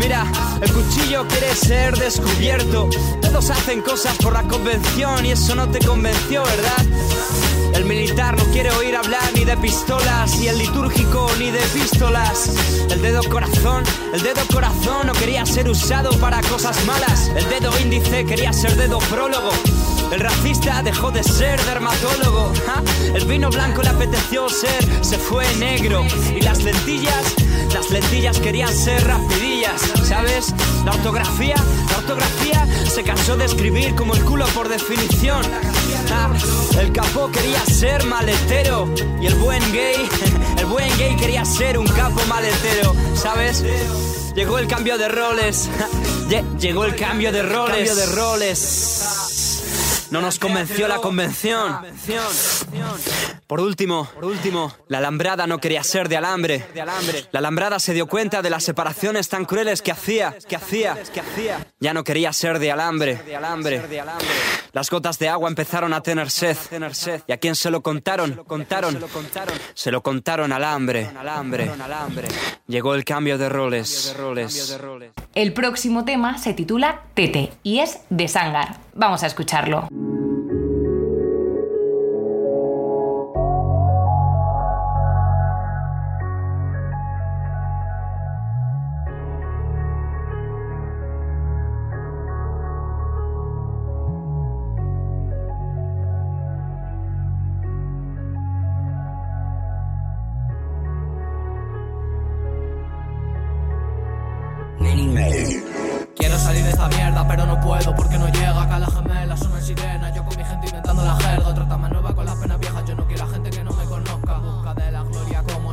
Mira, 0.00 0.24
el 0.62 0.72
cuchillo 0.72 1.28
quiere 1.28 1.54
ser 1.54 1.94
descubierto. 1.94 2.88
Todos 3.20 3.50
hacen 3.50 3.82
cosas 3.82 4.16
por 4.16 4.32
la 4.32 4.42
convención 4.44 5.26
y 5.26 5.32
eso 5.32 5.54
no 5.54 5.68
te 5.68 5.78
convenció, 5.78 6.42
¿verdad? 6.42 6.86
El 7.74 7.84
militar 7.84 8.34
no 8.34 8.44
quiere 8.50 8.70
oír 8.70 8.96
hablar 8.96 9.30
ni 9.34 9.44
de 9.44 9.58
pistolas 9.58 10.40
y 10.40 10.48
el 10.48 10.56
litúrgico 10.56 11.30
ni 11.38 11.50
de 11.50 11.60
pistolas. 11.74 12.48
El 12.88 13.02
dedo 13.02 13.22
corazón, 13.28 13.84
el 14.14 14.22
dedo 14.22 14.40
corazón 14.50 15.06
no 15.06 15.12
quería 15.12 15.44
ser 15.44 15.68
usado 15.68 16.18
para 16.18 16.40
cosas 16.44 16.82
malas. 16.86 17.30
El 17.36 17.46
dedo 17.50 17.70
índice 17.78 18.24
quería 18.24 18.54
ser 18.54 18.76
dedo 18.76 19.00
prólogo. 19.00 19.50
El 20.10 20.20
racista 20.20 20.82
dejó 20.82 21.10
de 21.10 21.22
ser 21.22 21.60
dermatólogo. 21.64 22.52
El 23.14 23.24
vino 23.26 23.48
blanco 23.48 23.82
le 23.82 23.90
apeteció 23.90 24.48
ser, 24.48 25.04
se 25.04 25.18
fue 25.18 25.44
negro. 25.56 26.04
Y 26.34 26.40
las 26.40 26.62
lentillas, 26.64 27.34
las 27.72 27.90
lentillas 27.90 28.38
querían 28.40 28.74
ser 28.74 29.06
rapidillas, 29.06 29.80
¿sabes? 30.04 30.52
La 30.84 30.92
ortografía, 30.92 31.54
la 31.90 31.98
ortografía 31.98 32.66
se 32.88 33.04
cansó 33.04 33.36
de 33.36 33.44
escribir 33.44 33.94
como 33.94 34.14
el 34.14 34.24
culo 34.24 34.46
por 34.48 34.68
definición. 34.68 35.42
el 36.78 36.92
capó 36.92 37.30
quería 37.30 37.64
ser 37.66 38.04
maletero 38.04 38.92
y 39.20 39.26
el 39.26 39.34
buen 39.36 39.62
gay, 39.72 40.08
el 40.58 40.66
buen 40.66 40.88
gay 40.98 41.14
quería 41.16 41.44
ser 41.44 41.78
un 41.78 41.86
capo 41.86 42.20
maletero, 42.26 42.94
¿sabes? 43.14 43.64
Llegó 44.34 44.58
el 44.58 44.66
cambio 44.66 44.98
de 44.98 45.08
roles. 45.08 45.68
Llegó 46.58 46.84
el 46.84 46.96
cambio 46.96 47.30
de 47.30 47.42
roles. 47.42 47.88
Cambio 47.88 47.94
de 47.94 48.06
roles. 48.06 49.29
No 50.10 50.20
nos 50.20 50.38
convenció 50.38 50.88
la 50.88 50.98
convención. 50.98 51.76
Por 53.46 53.60
último, 53.60 54.08
por 54.14 54.24
último, 54.24 54.72
la 54.88 54.98
alambrada 54.98 55.46
no 55.46 55.58
quería 55.58 55.82
ser 55.82 56.08
de 56.08 56.16
alambre. 56.16 56.64
La 57.32 57.38
alambrada 57.38 57.78
se 57.78 57.92
dio 57.92 58.06
cuenta 58.06 58.42
de 58.42 58.50
las 58.50 58.64
separaciones 58.64 59.28
tan 59.28 59.44
crueles 59.44 59.82
que 59.82 59.92
hacía, 59.92 60.36
que 60.48 60.56
hacía. 60.56 60.96
Ya 61.80 61.92
no 61.94 62.04
quería 62.04 62.32
ser 62.32 62.58
de 62.58 62.70
alambre. 62.70 63.20
Las 64.72 64.88
gotas 64.88 65.18
de 65.18 65.28
agua 65.28 65.48
empezaron 65.48 65.92
a 65.92 66.00
tener 66.00 66.30
sed. 66.30 66.56
¿Y 67.26 67.32
a 67.32 67.38
quién 67.38 67.54
se 67.54 67.70
lo 67.70 67.82
contaron? 67.82 68.42
Contaron. 68.46 68.98
Se 69.74 69.90
lo 69.90 70.02
contaron 70.02 70.52
al 70.52 70.64
hambre. 70.64 71.10
Llegó 72.68 72.94
el 72.94 73.04
cambio 73.04 73.36
de 73.36 73.48
roles. 73.48 74.14
El 75.34 75.52
próximo 75.52 76.04
tema 76.04 76.38
se 76.38 76.54
titula 76.54 77.02
Tete 77.14 77.52
y 77.62 77.80
es 77.80 78.00
de 78.10 78.28
Sangar. 78.28 78.78
Vamos 78.94 79.22
a 79.22 79.26
escucharlo. 79.26 79.88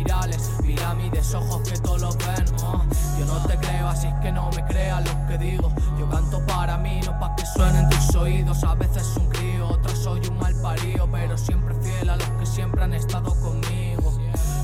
espirales, 0.00 0.50
mis 0.96 1.34
ojos 1.34 1.68
que 1.68 1.78
todos 1.78 2.00
los 2.00 2.16
ven. 2.18 2.44
Ah. 2.62 2.82
Yo 3.18 3.26
no 3.26 3.46
te 3.46 3.56
creo, 3.56 3.88
así 3.88 4.08
que 4.22 4.32
no 4.32 4.50
me 4.50 4.64
creas 4.64 5.04
lo 5.04 5.26
que 5.26 5.38
digo. 5.38 5.70
Yo 5.98 6.08
canto 6.08 6.44
para 6.46 6.76
mí, 6.78 7.00
no 7.04 7.18
para 7.18 7.36
que 7.36 7.44
suenen 7.46 7.88
tus 7.88 8.14
oídos. 8.16 8.64
A 8.64 8.74
veces 8.74 9.06
un 9.16 9.28
crío, 9.28 9.68
otras 9.68 9.98
soy 9.98 10.20
un 10.28 10.38
mal 10.38 10.54
parío, 10.62 11.08
pero 11.10 11.36
siempre 11.36 11.74
fiel 11.82 12.10
a 12.10 12.16
los 12.16 12.28
que 12.28 12.46
siempre 12.46 12.82
han 12.82 12.94
estado 12.94 13.34
conmigo. 13.40 14.12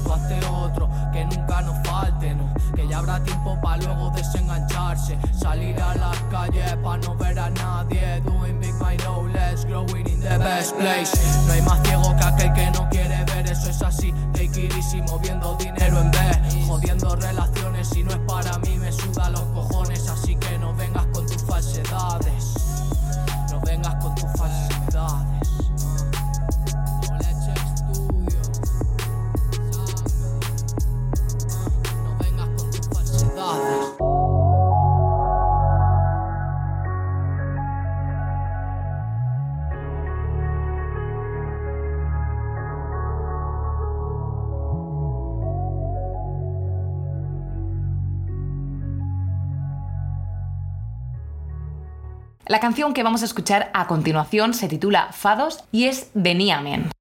Tú 0.04 0.12
hazte 0.12 0.40
otro, 0.46 0.88
que 1.12 1.24
nunca 1.24 1.60
nos 1.62 1.86
falten, 1.86 2.38
no, 2.38 2.54
que 2.74 2.88
ya 2.88 2.98
habrá 2.98 3.22
tiempo 3.22 3.58
para 3.60 3.82
luego 3.82 4.10
desengancharse. 4.10 5.18
Salir 5.38 5.80
a 5.80 5.94
las 5.96 6.18
calles 6.30 6.76
para 6.82 6.98
no 6.98 7.14
ver 7.16 7.38
a 7.38 7.50
nadie. 7.50 8.22
Doing 8.24 8.60
big 8.60 8.74
my 8.74 8.96
knowledge, 8.98 9.66
growing 9.66 10.08
in 10.08 10.20
the 10.20 10.38
best 10.38 10.76
place. 10.76 11.12
No 11.46 11.52
hay 11.52 11.62
más 11.62 11.80
ciego 11.82 12.16
que 12.16 12.24
aquel 12.24 12.52
que 12.54 12.70
no 12.70 12.88
quiere 12.88 13.05
eso 13.56 13.70
es 13.70 13.82
así, 13.82 14.12
take 14.32 14.64
it 14.64 14.74
easy, 14.74 15.00
moviendo 15.02 15.56
dinero 15.56 16.00
en 16.00 16.10
vez, 16.10 16.66
jodiendo 16.66 17.16
relaciones, 17.16 17.88
si 17.88 18.02
no 18.04 18.10
es 18.10 18.18
para 18.26 18.58
mí 18.58 18.76
me 18.76 18.92
suda 18.92 19.30
los 19.30 19.42
cojones, 19.42 20.08
así 20.08 20.36
que 20.36 20.58
no 20.58 20.74
vengas 20.74 21.06
con 21.06 21.26
tus 21.26 21.42
falsedades, 21.42 22.54
no 23.50 23.60
vengas 23.62 23.94
con 23.96 24.14
tus 24.14 24.30
falsedades. 24.36 25.35
Canción 52.60 52.94
que 52.94 53.02
vamos 53.02 53.22
a 53.22 53.26
escuchar 53.26 53.70
a 53.74 53.86
continuación 53.86 54.54
se 54.54 54.68
titula 54.68 55.08
Fados 55.12 55.64
y 55.72 55.84
es 55.84 56.10
de 56.14 56.34
Niamen. 56.34 56.95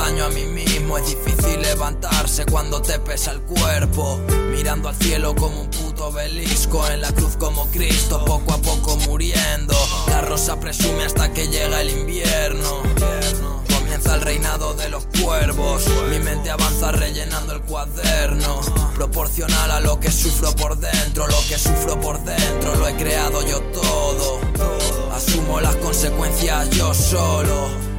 daño 0.00 0.24
a 0.24 0.28
mí 0.30 0.44
mismo. 0.44 0.98
Es 0.98 1.06
difícil 1.06 1.60
levantarse 1.60 2.44
cuando 2.46 2.80
te 2.80 2.98
pesa 2.98 3.32
el 3.32 3.40
cuerpo. 3.42 4.18
Mirando 4.50 4.88
al 4.88 4.96
cielo 4.96 5.34
como 5.34 5.60
un 5.60 5.70
puto 5.70 6.08
obelisco. 6.08 6.86
En 6.88 7.02
la 7.02 7.12
cruz 7.12 7.36
como 7.36 7.66
Cristo, 7.70 8.24
poco 8.24 8.52
a 8.54 8.58
poco 8.58 8.96
muriendo. 9.08 9.74
La 10.08 10.22
rosa 10.22 10.58
presume 10.58 11.04
hasta 11.04 11.32
que 11.32 11.48
llega 11.48 11.80
el 11.80 11.90
invierno. 11.90 12.82
Comienza 13.74 14.14
el 14.14 14.22
reinado 14.22 14.74
de 14.74 14.88
los 14.88 15.06
cuervos. 15.22 15.84
Mi 16.08 16.18
mente 16.18 16.50
avanza 16.50 16.92
rellenando 16.92 17.52
el 17.54 17.60
cuaderno. 17.62 18.60
Proporcional 18.94 19.70
a 19.70 19.80
lo 19.80 20.00
que 20.00 20.10
sufro 20.10 20.54
por 20.56 20.78
dentro. 20.78 21.26
Lo 21.26 21.38
que 21.48 21.58
sufro 21.58 22.00
por 22.00 22.22
dentro 22.24 22.74
lo 22.76 22.88
he 22.88 22.94
creado 22.96 23.46
yo 23.46 23.60
todo. 23.72 24.40
Asumo 25.12 25.60
las 25.60 25.76
consecuencias 25.76 26.70
yo 26.70 26.94
solo 26.94 27.89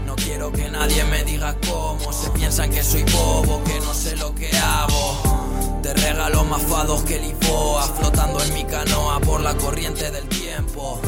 que 0.55 0.69
nadie 0.69 1.03
me 1.05 1.23
diga 1.23 1.55
cómo. 1.67 2.11
Se 2.13 2.29
piensan 2.31 2.69
que 2.69 2.83
soy 2.83 3.03
bobo, 3.03 3.63
que 3.63 3.79
no 3.79 3.93
sé 3.93 4.15
lo 4.17 4.33
que 4.35 4.49
hago. 4.57 5.79
Te 5.81 5.93
regalo 5.93 6.43
más 6.45 6.61
fados 6.63 7.01
que 7.03 7.19
Lisboa, 7.19 7.83
flotando 7.83 8.41
en 8.43 8.53
mi 8.53 8.63
canoa 8.65 9.19
por 9.19 9.41
la 9.41 9.55
corriente 9.55 10.11
del 10.11 10.27
tiempo. 10.27 11.01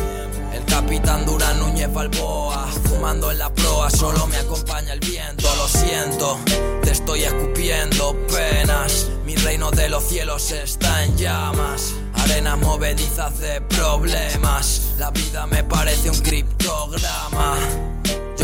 El 0.51 0.65
capitán 0.65 1.25
Durán 1.25 1.59
Núñez 1.59 1.91
Balboa, 1.93 2.67
fumando 2.89 3.31
en 3.31 3.39
la 3.39 3.53
proa, 3.53 3.89
solo 3.89 4.27
me 4.27 4.37
acompaña 4.37 4.93
el 4.93 4.99
viento. 4.99 5.47
Lo 5.55 5.67
siento, 5.67 6.39
te 6.83 6.91
estoy 6.91 7.23
escupiendo 7.23 8.15
penas. 8.27 9.09
Mi 9.25 9.35
reino 9.35 9.71
de 9.71 9.89
los 9.89 10.03
cielos 10.03 10.51
está 10.51 11.03
en 11.03 11.17
llamas. 11.17 11.93
Arenas 12.15 12.57
movedizas 12.59 13.39
de 13.39 13.61
problemas. 13.61 14.93
La 14.97 15.11
vida 15.11 15.47
me 15.47 15.63
parece 15.63 16.09
un 16.09 16.19
criptograma. 16.19 17.57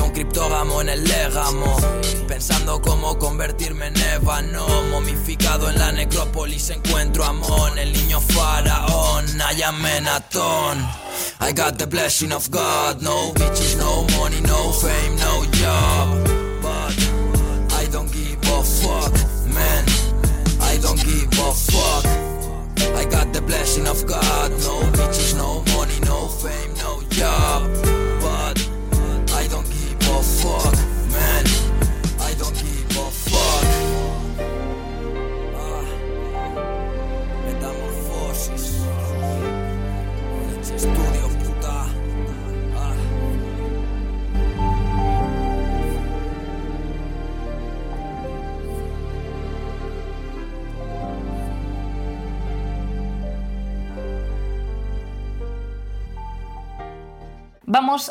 Un 0.01 0.11
criptógamo 0.11 0.81
en 0.81 0.89
el 0.89 1.03
légamo. 1.03 1.77
Pensando 2.27 2.81
cómo 2.81 3.17
convertirme 3.17 3.87
en 3.87 3.97
ébano. 3.97 4.67
Momificado 4.91 5.69
en 5.69 5.77
la 5.77 5.91
necrópolis 5.91 6.69
encuentro 6.69 7.23
a 7.23 7.29
Amon 7.29 7.77
El 7.77 7.93
niño 7.93 8.19
faraón, 8.21 9.25
Ayamenatón 9.41 10.77
I 11.41 11.53
got 11.53 11.77
the 11.77 11.85
blessing 11.85 12.31
of 12.31 12.49
God. 12.49 13.01
No 13.01 13.33
bitches, 13.33 13.77
no 13.77 14.05
money, 14.17 14.41
no 14.41 14.71
fame, 14.73 15.15
no 15.17 15.41
job 15.57 16.48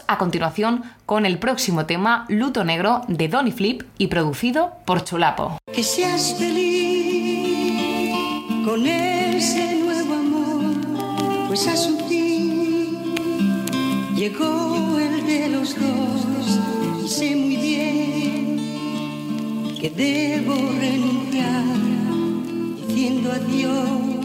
A 0.07 0.18
continuación 0.18 0.84
con 1.07 1.26
el 1.26 1.38
próximo 1.38 1.86
tema, 1.86 2.26
Luto 2.28 2.64
Negro, 2.64 3.03
de 3.09 3.28
Donny 3.28 3.53
Flip 3.53 3.82
y 3.99 4.07
producido 4.09 4.72
por 4.84 5.05
Chulapo. 5.05 5.59
Que 5.72 5.82
seas 5.82 6.34
feliz 6.38 7.68
con 8.64 8.86
ese 8.86 9.76
nuevo 9.76 10.14
amor, 10.14 11.49
pues 11.49 11.66
a 11.68 11.76
su 11.76 11.99
fin 12.07 13.14
llegó 14.14 14.99
el 14.99 15.26
de 15.26 15.49
los 15.49 15.74
dos 15.78 16.61
y 17.05 17.09
sé 17.09 17.34
muy 17.36 17.57
bien 17.57 18.59
que 19.80 19.90
debo 19.90 20.55
renunciar 20.55 21.64
diciendo 22.86 23.32
adiós. 23.32 24.18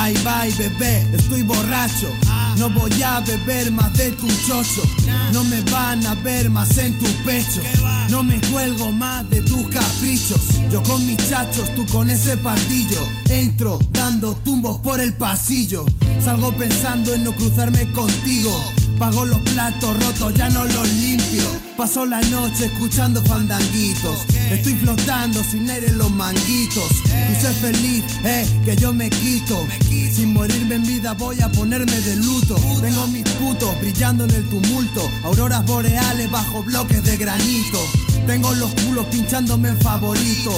Bye 0.00 0.14
bye 0.24 0.50
bebé, 0.56 1.06
estoy 1.12 1.42
borracho. 1.42 2.08
No 2.56 2.70
voy 2.70 3.02
a 3.02 3.20
beber 3.20 3.70
más 3.70 3.92
de 3.98 4.10
tu 4.12 4.26
chocho. 4.46 4.82
No 5.30 5.44
me 5.44 5.60
van 5.70 6.06
a 6.06 6.14
ver 6.14 6.48
más 6.48 6.78
en 6.78 6.98
tu 6.98 7.04
pecho. 7.22 7.60
No 8.08 8.22
me 8.22 8.40
cuelgo 8.50 8.90
más 8.92 9.28
de 9.28 9.42
tus 9.42 9.68
caprichos. 9.68 10.40
Yo 10.72 10.82
con 10.84 11.06
mis 11.06 11.18
chachos, 11.28 11.74
tú 11.74 11.84
con 11.92 12.08
ese 12.08 12.38
pandillo. 12.38 13.06
Entro 13.28 13.78
dando 13.92 14.34
tumbos 14.36 14.78
por 14.78 15.00
el 15.00 15.12
pasillo. 15.12 15.84
Salgo 16.24 16.50
pensando 16.56 17.12
en 17.12 17.24
no 17.24 17.32
cruzarme 17.32 17.92
contigo. 17.92 18.58
Pago 19.00 19.24
los 19.24 19.38
platos 19.38 19.96
rotos, 20.04 20.34
ya 20.34 20.50
no 20.50 20.62
los 20.62 20.86
limpio. 20.92 21.42
Paso 21.74 22.04
la 22.04 22.20
noche 22.20 22.66
escuchando 22.66 23.22
fandanguitos. 23.24 24.26
Estoy 24.50 24.74
flotando 24.74 25.42
sin 25.42 25.70
aire 25.70 25.90
los 25.92 26.10
manguitos. 26.10 26.86
Tú 27.04 27.40
sé 27.40 27.50
feliz, 27.62 28.04
eh, 28.24 28.46
que 28.62 28.76
yo 28.76 28.92
me 28.92 29.08
quito. 29.08 29.66
Sin 29.88 30.34
morirme 30.34 30.74
en 30.74 30.82
vida 30.82 31.14
voy 31.14 31.40
a 31.40 31.48
ponerme 31.50 31.98
de 31.98 32.16
luto. 32.16 32.56
Tengo 32.82 33.06
mis 33.06 33.22
putos 33.22 33.80
brillando 33.80 34.24
en 34.24 34.32
el 34.32 34.44
tumulto. 34.50 35.10
Auroras 35.24 35.64
boreales 35.64 36.30
bajo 36.30 36.62
bloques 36.62 37.02
de 37.02 37.16
granito. 37.16 37.78
Tengo 38.26 38.52
los 38.56 38.70
culos 38.82 39.06
pinchándome 39.06 39.70
en 39.70 39.80
favorito. 39.80 40.52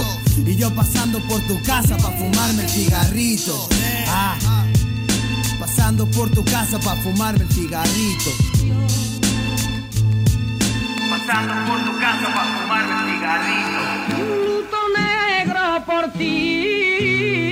Y 0.45 0.57
yo 0.57 0.75
pasando 0.75 1.21
por 1.29 1.41
tu 1.43 1.63
casa 1.63 1.97
pa' 1.97 2.11
fumarme 2.11 2.65
el 2.65 2.69
cigarrito. 2.69 3.69
Ah, 4.09 4.37
pasando 5.75 6.07
por 6.11 6.29
tu 6.31 6.45
casa 6.45 6.79
pa' 6.79 6.97
fumarme 6.97 7.45
el 7.45 7.51
cigarrito. 7.51 8.31
Pasando 11.11 11.55
por 11.67 11.81
tu 11.87 11.99
casa 11.99 12.27
para 12.35 12.49
fumarme 12.57 12.95
el 12.95 13.05
cigarrito. 13.11 13.81
luto 14.19 14.79
negro 14.99 15.85
por 15.87 16.13
ti. 16.13 17.52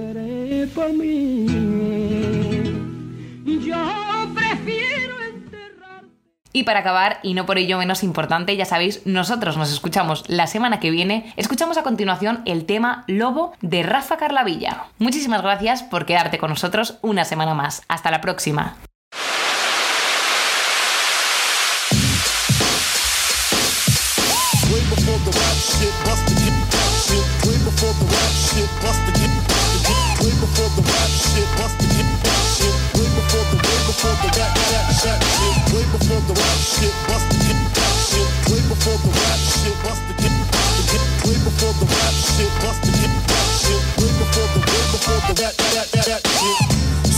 Eres 0.00 0.70
para 0.70 0.88
mí. 0.88 1.46
Yo 3.44 3.76
prefiero 4.34 5.14
Y 6.52 6.64
para 6.64 6.80
acabar, 6.80 7.18
y 7.22 7.34
no 7.34 7.46
por 7.46 7.58
ello 7.58 7.78
menos 7.78 8.02
importante, 8.02 8.56
ya 8.56 8.64
sabéis, 8.64 9.02
nosotros 9.06 9.56
nos 9.56 9.72
escuchamos 9.72 10.28
la 10.28 10.46
semana 10.46 10.80
que 10.80 10.90
viene. 10.90 11.32
Escuchamos 11.36 11.78
a 11.78 11.82
continuación 11.82 12.42
el 12.44 12.66
tema 12.66 13.04
Lobo 13.06 13.52
de 13.62 13.82
Rafa 13.82 14.18
Carlavilla. 14.18 14.84
Muchísimas 14.98 15.42
gracias 15.42 15.82
por 15.82 16.06
quedarte 16.06 16.38
con 16.38 16.50
nosotros 16.50 16.98
una 17.02 17.24
semana 17.24 17.54
más. 17.54 17.82
Hasta 17.88 18.10
la 18.10 18.20
próxima. 18.20 18.76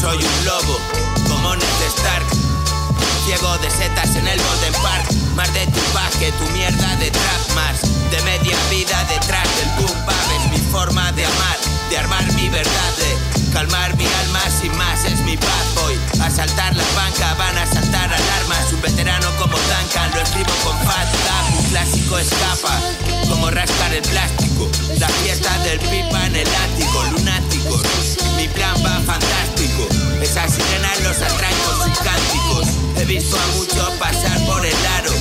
Soy 0.04 0.18
un 0.18 0.44
lobo, 0.44 0.78
como 1.28 1.56
Ned 1.56 1.82
Stark. 1.96 2.26
Ciego 3.24 3.56
de 3.56 3.70
setas 3.70 4.14
en 4.16 4.28
el 4.28 4.38
Golden 4.38 4.74
Park. 4.82 5.10
Más 5.34 5.50
de 5.54 5.66
tu 5.68 5.80
paz 5.94 6.14
que 6.18 6.30
tu 6.32 6.44
mierda 6.52 6.94
de 6.96 7.10
trap. 7.10 7.54
Más 7.54 7.80
de 8.10 8.20
media 8.24 8.54
vida 8.68 9.02
detrás 9.08 9.48
del 9.56 9.70
boom. 9.78 9.96
Es 10.36 10.50
mi 10.50 10.58
forma 10.70 11.10
de 11.12 11.24
amar, 11.24 11.56
de 11.88 11.96
armar 11.96 12.32
mi 12.34 12.50
verdad. 12.50 12.92
De 12.98 13.50
calmar 13.54 13.96
mi 13.96 14.04
alma 14.04 14.42
sin 14.60 14.76
más. 14.76 15.06
Es 15.06 15.20
mi 15.20 15.36
bad 15.36 15.66
boy. 15.74 15.98
Asaltar 16.20 16.76
la 16.76 16.84
banca, 16.94 17.32
van 17.38 17.56
a 17.56 17.66
saltar 17.66 18.12
alarmas. 18.12 18.74
Un 18.74 18.82
veterano 18.82 19.30
como 19.38 19.56
Duncan, 19.56 20.10
lo 20.12 20.20
escribo 20.20 20.52
con 20.64 20.76
fat 20.80 21.08
tap. 21.24 21.58
Un 21.58 21.64
clásico 21.70 22.18
escapa, 22.18 22.78
como 23.30 23.50
rascar 23.50 23.94
el 23.94 24.02
plástico. 24.02 24.68
La 24.98 25.08
fiesta 25.08 25.56
del 25.60 25.78
pipa 25.80 26.26
en 26.26 26.36
el 26.36 26.48
ático, 26.48 27.04
lunáticos. 27.04 28.23
Mi 28.44 28.50
plan 28.50 28.76
va 28.84 29.00
fantástico. 29.06 29.88
Esas 30.20 30.52
sirenas 30.52 31.00
los 31.00 31.16
atraen 31.16 31.56
con 31.64 31.88
sus 31.88 31.98
cánticos. 32.00 32.66
He 32.94 33.06
visto 33.06 33.38
a 33.40 33.46
muchos 33.56 33.88
pasar 33.98 34.38
por 34.44 34.66
el 34.66 34.86
aro. 34.98 35.12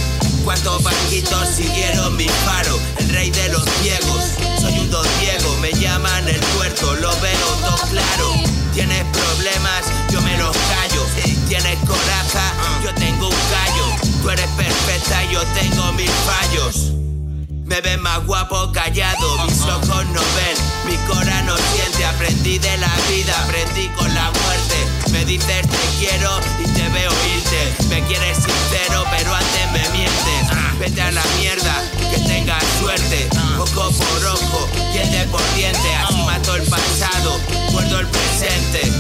Cuántos 0.44 0.84
barquitos 0.84 1.48
siguieron 1.48 2.18
mi 2.18 2.28
faro. 2.44 2.78
El 2.98 3.08
rey 3.08 3.32
de 3.32 3.48
los 3.48 3.64
ciegos. 3.82 4.26
Soy 4.60 4.78
un 4.78 4.92
don 4.92 5.08
ciego. 5.22 5.56
Me 5.62 5.72
llaman 5.72 6.28
el 6.28 6.42
puerto. 6.58 6.96
Lo 6.96 7.18
veo 7.22 7.48
todo 7.62 7.88
claro. 7.92 8.44
Tienes 8.74 9.06
problemas, 9.06 9.86
yo 10.12 10.22
me 10.22 10.38
los 10.38 10.58
callo. 10.58 11.06
Tienes 11.48 11.78
coraza, 11.88 12.44
yo 12.84 12.94
tengo 12.96 13.30
un 13.30 13.36
gallo. 13.50 13.86
Tú 14.22 14.32
eres 14.32 14.50
perfecta, 14.58 15.24
yo 15.32 15.42
tengo 15.54 15.94
mis 15.94 16.12
fallos. 16.28 16.83
Me 17.74 17.82
ven 17.82 18.04
más 18.04 18.24
guapo 18.28 18.72
callado, 18.72 19.46
mis 19.46 19.60
ojos 19.62 20.06
no 20.14 20.22
ven, 20.22 20.58
mi 20.86 20.96
cora 21.08 21.42
no 21.42 21.58
siente, 21.58 22.06
Aprendí 22.06 22.60
de 22.60 22.78
la 22.78 22.94
vida, 23.10 23.34
aprendí 23.44 23.88
con 23.98 24.14
la 24.14 24.30
muerte. 24.30 24.76
Me 25.12 25.26
dices 25.26 25.68
te 25.68 25.98
quiero 25.98 26.40
y 26.60 26.68
te 26.68 26.88
veo 26.90 27.12
irte. 27.36 27.74
Me 27.90 28.04
quieres 28.04 28.38
sincero, 28.38 29.04
pero 29.10 29.34
antes 29.34 29.72
me 29.72 29.90
mientes. 29.90 30.78
Vete 30.78 31.02
a 31.02 31.10
la 31.14 31.24
mierda, 31.40 31.82
que 32.12 32.20
tengas 32.20 32.64
suerte. 32.80 33.28
Ojo 33.58 33.90
por 33.90 34.26
ojo, 34.28 34.70
diente 34.94 35.26
por 35.32 35.42
diente. 35.56 35.96
Así 35.96 36.22
mató 36.28 36.56
el 36.56 36.64
pasado, 36.68 37.40
muerdo 37.72 38.02
el 38.02 38.08
presente. 38.08 38.92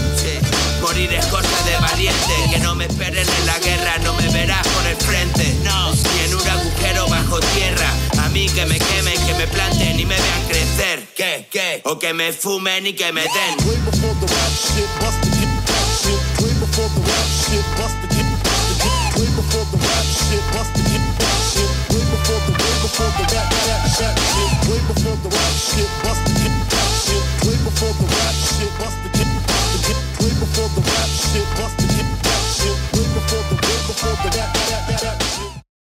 Morir 0.81 1.13
es 1.13 1.27
cosa 1.27 1.63
de 1.67 1.77
valiente. 1.77 2.33
Que 2.49 2.57
no 2.57 2.73
me 2.73 2.85
esperen 2.85 3.27
en 3.29 3.45
la 3.45 3.59
guerra, 3.59 3.99
no 3.99 4.13
me 4.15 4.29
verás 4.29 4.67
por 4.67 4.87
el 4.87 4.97
frente. 4.97 5.59
No, 5.63 5.91
ni 5.91 6.19
en 6.25 6.33
un 6.33 6.47
agujero 6.47 7.07
bajo 7.07 7.39
tierra. 7.39 7.93
Mí 8.33 8.47
que 8.47 8.65
me 8.65 8.79
quemen, 8.79 9.25
que 9.27 9.33
me 9.35 9.47
planten 9.47 9.99
y 9.99 10.05
me 10.05 10.15
vean 10.15 10.47
crecer. 10.47 11.07
¿Qué? 11.15 11.47
¿Qué? 11.51 11.81
O 11.85 11.99
que 11.99 12.13
me 12.13 12.33
fumen 12.33 12.87
y 12.87 12.93
que 12.93 13.13
me 13.13 13.21
den. 13.21 13.57